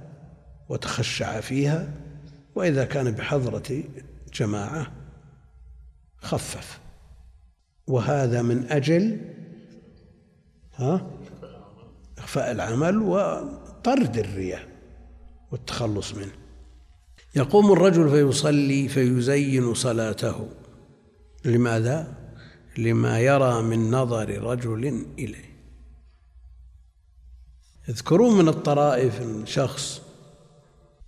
وتخشع 0.69 1.39
فيها 1.39 1.93
وإذا 2.59 2.85
كان 2.85 3.11
بحضرة 3.11 3.83
جماعة 4.33 4.91
خفف. 6.17 6.79
وهذا 7.87 8.41
من 8.41 8.71
أجل 8.71 9.21
ها 10.75 11.11
إخفاء 12.17 12.51
العمل 12.51 12.97
وطرد 12.97 14.17
الرياء 14.17 14.67
والتخلص 15.51 16.15
منه. 16.15 16.31
يقوم 17.35 17.71
الرجل 17.71 18.09
فيصلي 18.09 18.87
فيزين 18.87 19.73
صلاته. 19.73 20.49
لماذا؟ 21.45 22.13
لما 22.77 23.19
يرى 23.19 23.61
من 23.61 23.91
نظر 23.91 24.43
رجل 24.43 25.05
إليه. 25.19 25.49
يذكرون 27.87 28.37
من 28.37 28.47
الطرائف 28.47 29.21
شخص 29.45 30.01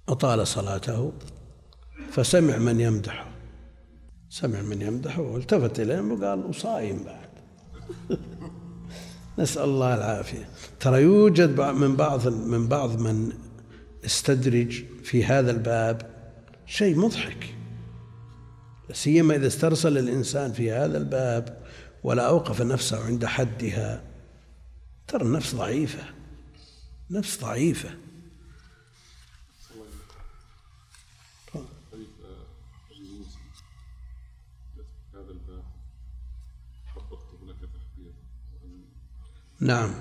أطال 0.09 0.47
صلاته 0.47 1.13
فسمع 2.11 2.57
من 2.57 2.79
يمدحه 2.79 3.31
سمع 4.31 4.61
من 4.61 4.81
يمدحه 4.81 5.21
والتفت 5.21 5.79
إليهم 5.79 6.11
وقال 6.11 6.45
وصايم 6.45 7.03
بعد. 7.03 7.29
نسأل 9.39 9.63
الله 9.63 9.95
العافية. 9.95 10.49
ترى 10.79 11.01
يوجد 11.01 11.61
من 11.61 11.95
بعض 11.95 12.27
من 12.27 12.67
بعض 12.67 12.99
من 12.99 13.33
استدرج 14.05 14.83
في 15.03 15.25
هذا 15.25 15.51
الباب 15.51 16.01
شيء 16.65 16.97
مضحك. 16.97 17.55
سيما 18.91 19.35
إذا 19.35 19.47
استرسل 19.47 19.97
الإنسان 19.97 20.53
في 20.53 20.71
هذا 20.71 20.97
الباب 20.97 21.61
ولا 22.03 22.27
أوقف 22.27 22.61
نفسه 22.61 23.05
عند 23.05 23.25
حدها. 23.25 24.03
ترى 25.07 25.23
النفس 25.23 25.55
ضعيفة. 25.55 26.03
نفس 27.11 27.41
ضعيفة. 27.41 27.89
نعم. 39.61 39.93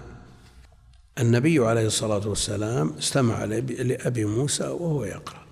النبي 1.18 1.58
عليه 1.58 1.86
الصلاة 1.86 2.28
والسلام 2.28 2.92
استمع 2.98 3.44
لأبي 3.44 4.24
موسى 4.24 4.64
وهو 4.64 5.04
يقرأ. 5.04 5.46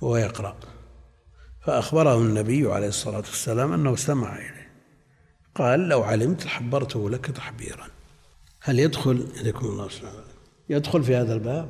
وهو 0.00 0.16
يقرأ. 0.16 0.56
فأخبره 1.60 2.18
النبي 2.18 2.72
عليه 2.72 2.88
الصلاة 2.88 3.16
والسلام 3.16 3.72
أنه 3.72 3.94
استمع 3.94 4.36
إليه. 4.36 4.72
قال 5.54 5.88
لو 5.88 6.02
علمت 6.02 6.46
حبرته 6.46 7.10
لك 7.10 7.26
تحبيرا. 7.26 7.86
هل 8.60 8.78
يدخل 8.78 9.26
يدكم 9.40 9.66
الله 9.66 9.88
سبحانه 9.88 10.24
يدخل 10.68 11.04
في 11.04 11.16
هذا 11.16 11.34
الباب؟ 11.34 11.68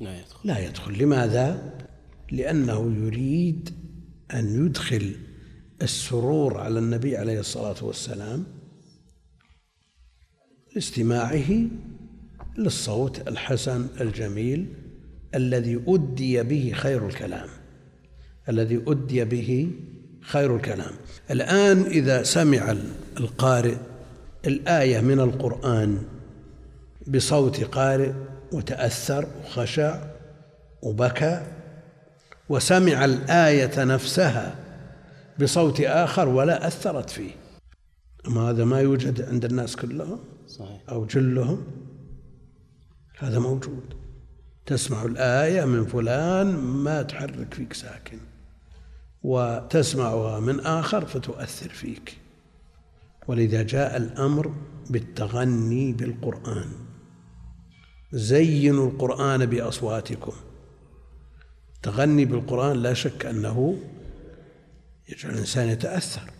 لا 0.00 0.20
يدخل. 0.20 0.48
لا 0.48 0.58
يدخل. 0.58 0.98
لماذا؟ 0.98 1.72
لأنه 2.32 2.94
يريد 2.96 3.74
أن 4.34 4.66
يدخل 4.66 5.16
السرور 5.82 6.60
على 6.60 6.78
النبي 6.78 7.16
عليه 7.16 7.40
الصلاة 7.40 7.84
والسلام 7.84 8.59
لاستماعه 10.74 11.66
للصوت 12.58 13.28
الحسن 13.28 13.86
الجميل 14.00 14.66
الذي 15.34 15.82
أدي 15.88 16.42
به 16.42 16.72
خير 16.74 17.06
الكلام. 17.06 17.48
الذي 18.48 18.82
أدي 18.86 19.24
به 19.24 19.70
خير 20.20 20.56
الكلام. 20.56 20.92
الآن 21.30 21.82
إذا 21.82 22.22
سمع 22.22 22.76
القارئ 23.20 23.76
الآية 24.46 25.00
من 25.00 25.20
القرآن 25.20 26.02
بصوت 27.08 27.64
قارئ 27.64 28.12
وتأثر 28.52 29.26
وخشع 29.44 29.98
وبكى 30.82 31.46
وسمع 32.48 33.04
الآية 33.04 33.84
نفسها 33.84 34.54
بصوت 35.40 35.80
آخر 35.80 36.28
ولا 36.28 36.66
أثرت 36.66 37.10
فيه. 37.10 37.30
أما 38.26 38.50
هذا 38.50 38.64
ما 38.64 38.80
يوجد 38.80 39.22
عند 39.22 39.44
الناس 39.44 39.76
كلهم. 39.76 40.18
صحيح. 40.50 40.82
أو 40.88 41.04
جلهم. 41.04 41.66
هذا 43.18 43.38
موجود. 43.38 43.94
تسمع 44.66 45.04
الآية 45.04 45.64
من 45.64 45.86
فلان 45.86 46.56
ما 46.56 47.02
تحرك 47.02 47.54
فيك 47.54 47.72
ساكن 47.72 48.18
وتسمعها 49.22 50.40
من 50.40 50.60
آخر 50.60 51.06
فتؤثر 51.06 51.68
فيك. 51.68 52.16
ولذا 53.28 53.62
جاء 53.62 53.96
الأمر 53.96 54.54
بالتغني 54.90 55.92
بالقرآن. 55.92 56.70
زينوا 58.12 58.90
القرآن 58.90 59.46
بأصواتكم. 59.46 60.32
تغني 61.82 62.24
بالقرآن 62.24 62.76
لا 62.76 62.94
شك 62.94 63.26
أنه 63.26 63.78
يجعل 65.08 65.32
الإنسان 65.32 65.68
يتأثر. 65.68 66.39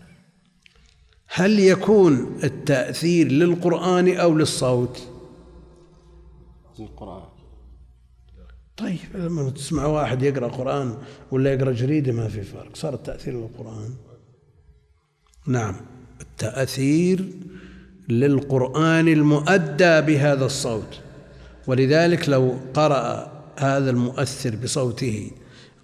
هل 1.33 1.59
يكون 1.59 2.39
التأثير 2.45 3.33
للقرآن 3.33 4.17
أو 4.17 4.35
للصوت؟ 4.35 5.09
القرآن 6.81 7.29
طيب 8.77 8.99
لما 9.15 9.51
تسمع 9.51 9.87
واحد 9.87 10.23
يقرأ 10.23 10.49
قرآن 10.49 10.99
ولا 11.31 11.53
يقرأ 11.53 11.73
جريدة 11.73 12.13
ما 12.13 12.29
في 12.29 12.43
فرق. 12.43 12.77
صار 12.77 12.95
التأثير 12.95 13.35
للقرآن. 13.35 13.95
نعم 15.47 15.77
التأثير 16.21 17.25
للقرآن 18.09 19.09
المؤدى 19.09 20.01
بهذا 20.01 20.47
الصوت. 20.47 21.01
ولذلك 21.67 22.29
لو 22.29 22.59
قرأ 22.75 23.33
هذا 23.57 23.91
المؤثر 23.91 24.57
بصوته 24.57 25.31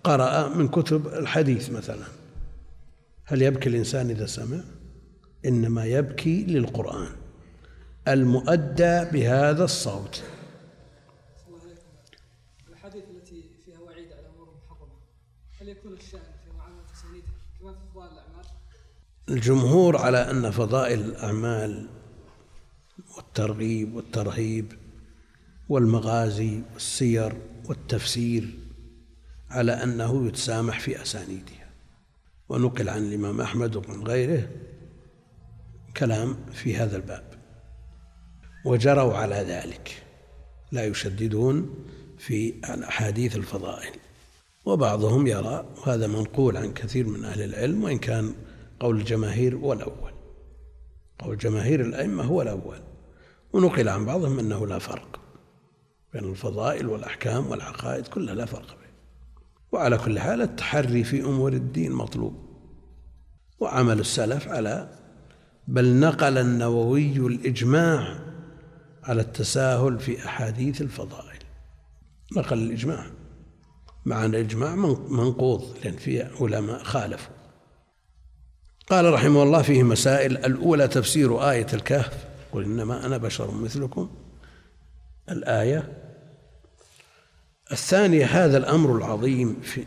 قرأ 0.05 0.49
من 0.49 0.69
كتب 0.69 1.07
الحديث 1.07 1.71
مثلا. 1.71 2.07
هل 3.25 3.43
يبكي 3.43 3.69
الإنسان 3.69 4.11
إذا 4.11 4.27
سمع؟ 4.27 4.61
إنما 5.47 5.85
يبكي 5.85 6.45
للقرآن 6.45 7.09
المؤدى 8.09 9.05
بهذا 9.13 9.65
الصوت 9.65 10.23
الأحاديث 12.69 13.05
التي 13.17 13.45
فيها 13.65 13.81
وعيد 13.81 14.13
على 14.13 14.27
أمور 14.35 14.49
محرمة 14.65 14.93
هل 15.61 15.69
يكون 15.69 15.93
الشأن 15.93 16.21
في 16.45 16.57
معاملة 16.59 16.83
تسانيدها 16.95 17.33
كما 17.61 17.73
في 17.73 17.79
فضائل 17.95 18.13
الأعمال؟ 18.13 18.45
الجمهور 19.29 19.97
على 19.97 20.31
أن 20.31 20.51
فضائل 20.51 21.01
الأعمال 21.01 21.89
والترغيب 23.17 23.95
والترهيب 23.95 24.73
والمغازي 25.69 26.63
والسير 26.75 27.33
والتفسير 27.65 28.59
على 29.51 29.73
أنه 29.73 30.27
يتسامح 30.27 30.81
في 30.81 31.03
أسانيدها 31.03 31.71
ونقل 32.49 32.89
عن 32.89 33.03
الإمام 33.03 33.41
أحمد 33.41 33.77
ومن 33.77 34.07
غيره 34.07 34.49
كلام 35.97 36.37
في 36.53 36.77
هذا 36.77 36.97
الباب 36.97 37.25
وجروا 38.65 39.17
على 39.17 39.35
ذلك 39.35 40.03
لا 40.73 40.85
يشددون 40.85 41.85
في 42.19 42.55
أحاديث 42.65 43.37
الفضائل. 43.37 43.93
وبعضهم 44.65 45.27
يرى 45.27 45.67
وهذا 45.77 46.07
منقول 46.07 46.57
عن 46.57 46.75
كثير 46.75 47.07
من 47.07 47.25
أهل 47.25 47.43
العلم 47.43 47.85
وإن 47.85 47.99
كان 47.99 48.35
قول 48.81 49.01
الجماهير 49.01 49.57
هو 49.57 49.73
الأول. 49.73 50.13
قول 51.19 51.39
جماهير 51.39 51.81
الأئمة 51.81 52.25
هو 52.25 52.43
الأول. 52.43 52.79
ونقل 53.53 53.89
عن 53.89 54.05
بعضهم 54.05 54.39
أنه 54.39 54.67
لا 54.67 54.79
فرق 54.79 55.21
بين 56.13 56.25
الفضائل 56.25 56.87
والأحكام 56.87 57.47
والعقائد 57.47 58.07
كلها 58.07 58.35
لا 58.35 58.45
فرق 58.45 58.69
بين 58.69 58.93
وعلى 59.73 59.99
كل 59.99 60.19
حال 60.19 60.43
التحري 60.43 61.05
في 61.05 61.21
أمور 61.21 61.53
الدين 61.53 61.93
مطلوب. 61.93 62.47
وعمل 63.61 64.01
السلف 64.01 64.49
على 64.49 65.06
بل 65.69 66.01
نقل 66.01 66.39
النووي 66.39 67.17
الإجماع 67.17 68.19
على 69.05 69.21
التساهل 69.21 69.99
في 69.99 70.27
أحاديث 70.27 70.81
الفضائل. 70.81 71.39
نقل 72.37 72.59
الإجماع. 72.59 73.07
مع 74.05 74.25
أن 74.25 74.35
الإجماع 74.35 74.75
منقوض 75.09 75.77
لأن 75.85 75.97
فيه 75.97 76.31
علماء 76.41 76.83
خالفوا. 76.83 77.35
قال 78.91 79.13
رحمه 79.13 79.43
الله 79.43 79.63
فيه 79.63 79.83
مسائل. 79.83 80.37
الأولى 80.37 80.89
تفسير 80.89 81.51
آية 81.51 81.67
الكهف. 81.73 82.25
قل 82.53 82.65
إنما 82.65 83.07
أنا 83.07 83.17
بشر 83.17 83.51
مثلكم. 83.51 84.11
الآية. 85.31 85.93
الثانية 87.73 88.27
هذا 88.27 88.57
الأمر 88.57 88.97
العظيم 88.97 89.61
في 89.61 89.85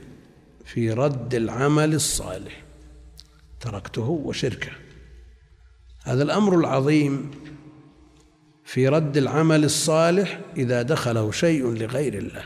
في 0.66 0.92
رد 0.92 1.36
العمل 1.36 1.94
الصالح. 1.94 2.64
تركته 3.60 4.10
وشركه. 4.10 4.72
هذا 6.04 6.24
الأمر 6.24 6.60
العظيم 6.60 7.32
في 8.66 8.88
رد 8.88 9.18
العمل 9.18 9.64
الصالح 9.64 10.40
إذا 10.58 10.82
دخله 10.82 11.32
شيء 11.32 11.74
لغير 11.74 12.18
الله. 12.18 12.44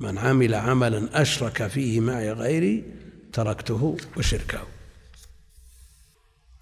من 0.00 0.18
عمل 0.18 0.54
عملا 0.54 1.22
أشرك 1.22 1.66
فيه 1.66 2.00
معي 2.00 2.32
غيري 2.32 2.84
تركته 3.32 3.96
وشركه. 4.16 4.66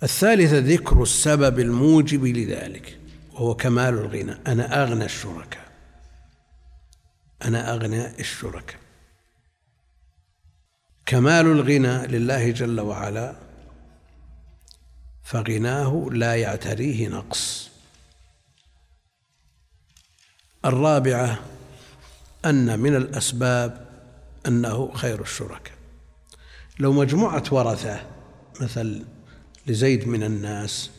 الثالثة 0.02 0.58
ذكر 0.58 1.02
السبب 1.02 1.58
الموجب 1.58 2.24
لذلك 2.24 2.98
وهو 3.32 3.54
كمال 3.54 3.94
الغنى. 3.94 4.32
أنا 4.46 4.82
أغنى 4.82 5.04
الشركاء. 5.04 5.70
أنا 7.44 7.74
أغنى 7.74 8.20
الشركاء. 8.20 8.80
كمال 11.06 11.46
الغنى 11.46 12.06
لله 12.06 12.50
جل 12.50 12.80
وعلا 12.80 13.49
فغناه 15.30 16.08
لا 16.12 16.36
يعتريه 16.36 17.08
نقص. 17.08 17.70
الرابعة 20.64 21.40
أن 22.44 22.78
من 22.80 22.96
الأسباب 22.96 23.88
أنه 24.46 24.92
خير 24.94 25.20
الشركاء. 25.20 25.74
لو 26.78 26.92
مجموعة 26.92 27.44
ورثة 27.52 28.00
مثل 28.60 29.04
لزيد 29.66 30.08
من 30.08 30.22
الناس 30.22 30.90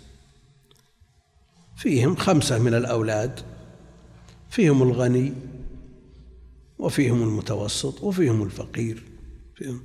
فيهم 1.75 2.15
خمسة 2.15 2.59
من 2.59 2.73
الأولاد 2.73 3.39
فيهم 4.49 4.84
الغني 4.84 5.34
وفيهم 6.79 7.23
المتوسط 7.23 8.03
وفيهم 8.03 8.43
الفقير 8.43 9.03
فيهم 9.55 9.84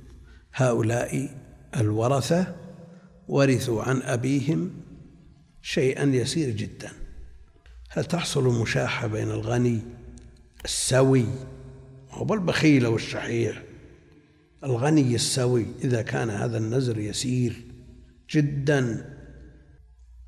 هؤلاء 0.53 1.29
الورثة 1.77 2.66
ورثوا 3.27 3.83
عن 3.83 4.01
أبيهم 4.01 4.71
شيئا 5.61 6.03
يسير 6.03 6.49
جدا. 6.49 6.91
هل 7.89 8.05
تحصل 8.05 8.61
مشاحة 8.61 9.07
بين 9.07 9.31
الغني 9.31 9.81
السوي 10.65 11.25
هو 12.11 12.33
البخيل 12.33 12.87
والشحيح؟ 12.87 13.63
الغني 14.63 15.15
السوي 15.15 15.65
إذا 15.83 16.01
كان 16.01 16.29
هذا 16.29 16.57
النزر 16.57 16.99
يسير 16.99 17.63
جدا 18.29 19.13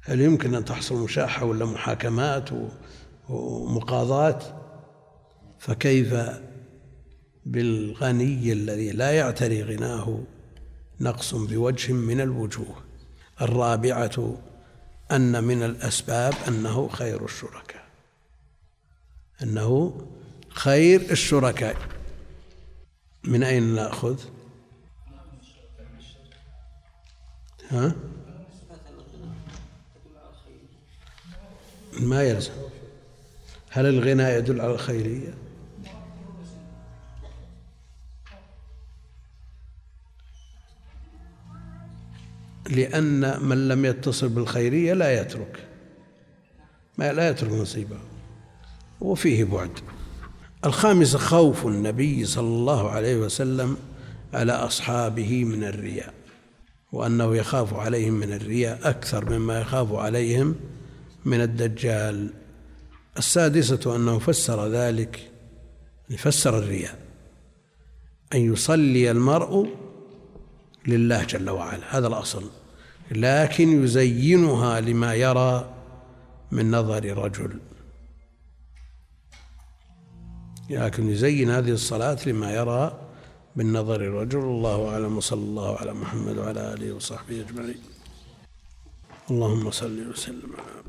هل 0.01 0.21
يمكن 0.21 0.55
أن 0.55 0.65
تحصل 0.65 1.03
مشاحة 1.03 1.45
ولا 1.45 1.65
محاكمات 1.65 2.49
ومقاضاة 3.29 4.39
فكيف 5.59 6.15
بالغني 7.45 8.53
الذي 8.53 8.91
لا 8.91 9.11
يعتري 9.11 9.63
غناه 9.63 10.23
نقص 11.01 11.35
بوجه 11.35 11.93
من 11.93 12.21
الوجوه؟ 12.21 12.88
الرابعة 13.41 14.37
أن 15.11 15.43
من 15.43 15.63
الأسباب 15.63 16.33
أنه 16.47 16.87
خير 16.87 17.25
الشركاء 17.25 17.83
أنه 19.43 20.01
خير 20.49 21.11
الشركاء 21.11 21.77
من 23.23 23.43
أين 23.43 23.75
نأخذ؟ 23.75 24.19
ها؟ 27.71 27.95
ما 31.99 32.23
يلزم 32.23 32.51
هل 33.69 33.85
الغنى 33.85 34.23
يدل 34.23 34.61
على 34.61 34.71
الخيرية؟ 34.71 35.33
لأن 42.69 43.43
من 43.43 43.67
لم 43.67 43.85
يتصل 43.85 44.29
بالخيرية 44.29 44.93
لا 44.93 45.21
يترك. 45.21 45.67
ما 46.97 47.13
لا 47.13 47.29
يترك 47.29 47.51
نصيبه. 47.51 47.97
وفيه 49.01 49.43
بعد. 49.43 49.71
الخامس 50.65 51.15
خوف 51.15 51.67
النبي 51.67 52.25
صلى 52.25 52.47
الله 52.47 52.89
عليه 52.89 53.17
وسلم 53.17 53.77
على 54.33 54.51
أصحابه 54.51 55.43
من 55.43 55.63
الرياء 55.63 56.13
وأنه 56.91 57.35
يخاف 57.35 57.73
عليهم 57.73 58.13
من 58.13 58.33
الرياء 58.33 58.89
أكثر 58.89 59.29
مما 59.29 59.61
يخاف 59.61 59.93
عليهم 59.93 60.55
من 61.25 61.41
الدجال. 61.41 62.29
السادسة 63.17 63.95
أنه 63.95 64.19
فسر 64.19 64.67
ذلك 64.67 65.31
فسر 66.17 66.59
الرياء 66.59 66.99
أن 68.33 68.53
يصلي 68.53 69.11
المرء 69.11 69.67
لله 70.87 71.23
جل 71.23 71.49
وعلا. 71.49 71.97
هذا 71.97 72.07
الأصل. 72.07 72.58
لكن 73.11 73.83
يزينها 73.83 74.79
لما 74.79 75.13
يرى 75.13 75.73
من 76.51 76.71
نظر 76.71 77.17
رجل. 77.17 77.59
لكن 80.69 81.09
يزين 81.09 81.49
هذه 81.49 81.71
الصلاة 81.71 82.17
لما 82.25 82.53
يرى 82.53 82.99
من 83.55 83.73
نظر 83.73 84.01
رجل. 84.01 84.39
الله 84.39 84.89
أعلم 84.89 85.17
وصلى 85.17 85.39
الله 85.39 85.77
على 85.77 85.93
محمد 85.93 86.37
وعلى 86.37 86.73
آله 86.73 86.93
وصحبه 86.93 87.41
أجمعين. 87.41 87.81
اللهم 89.31 89.71
صل 89.71 90.09
وسلم 90.09 90.51
على 90.53 90.81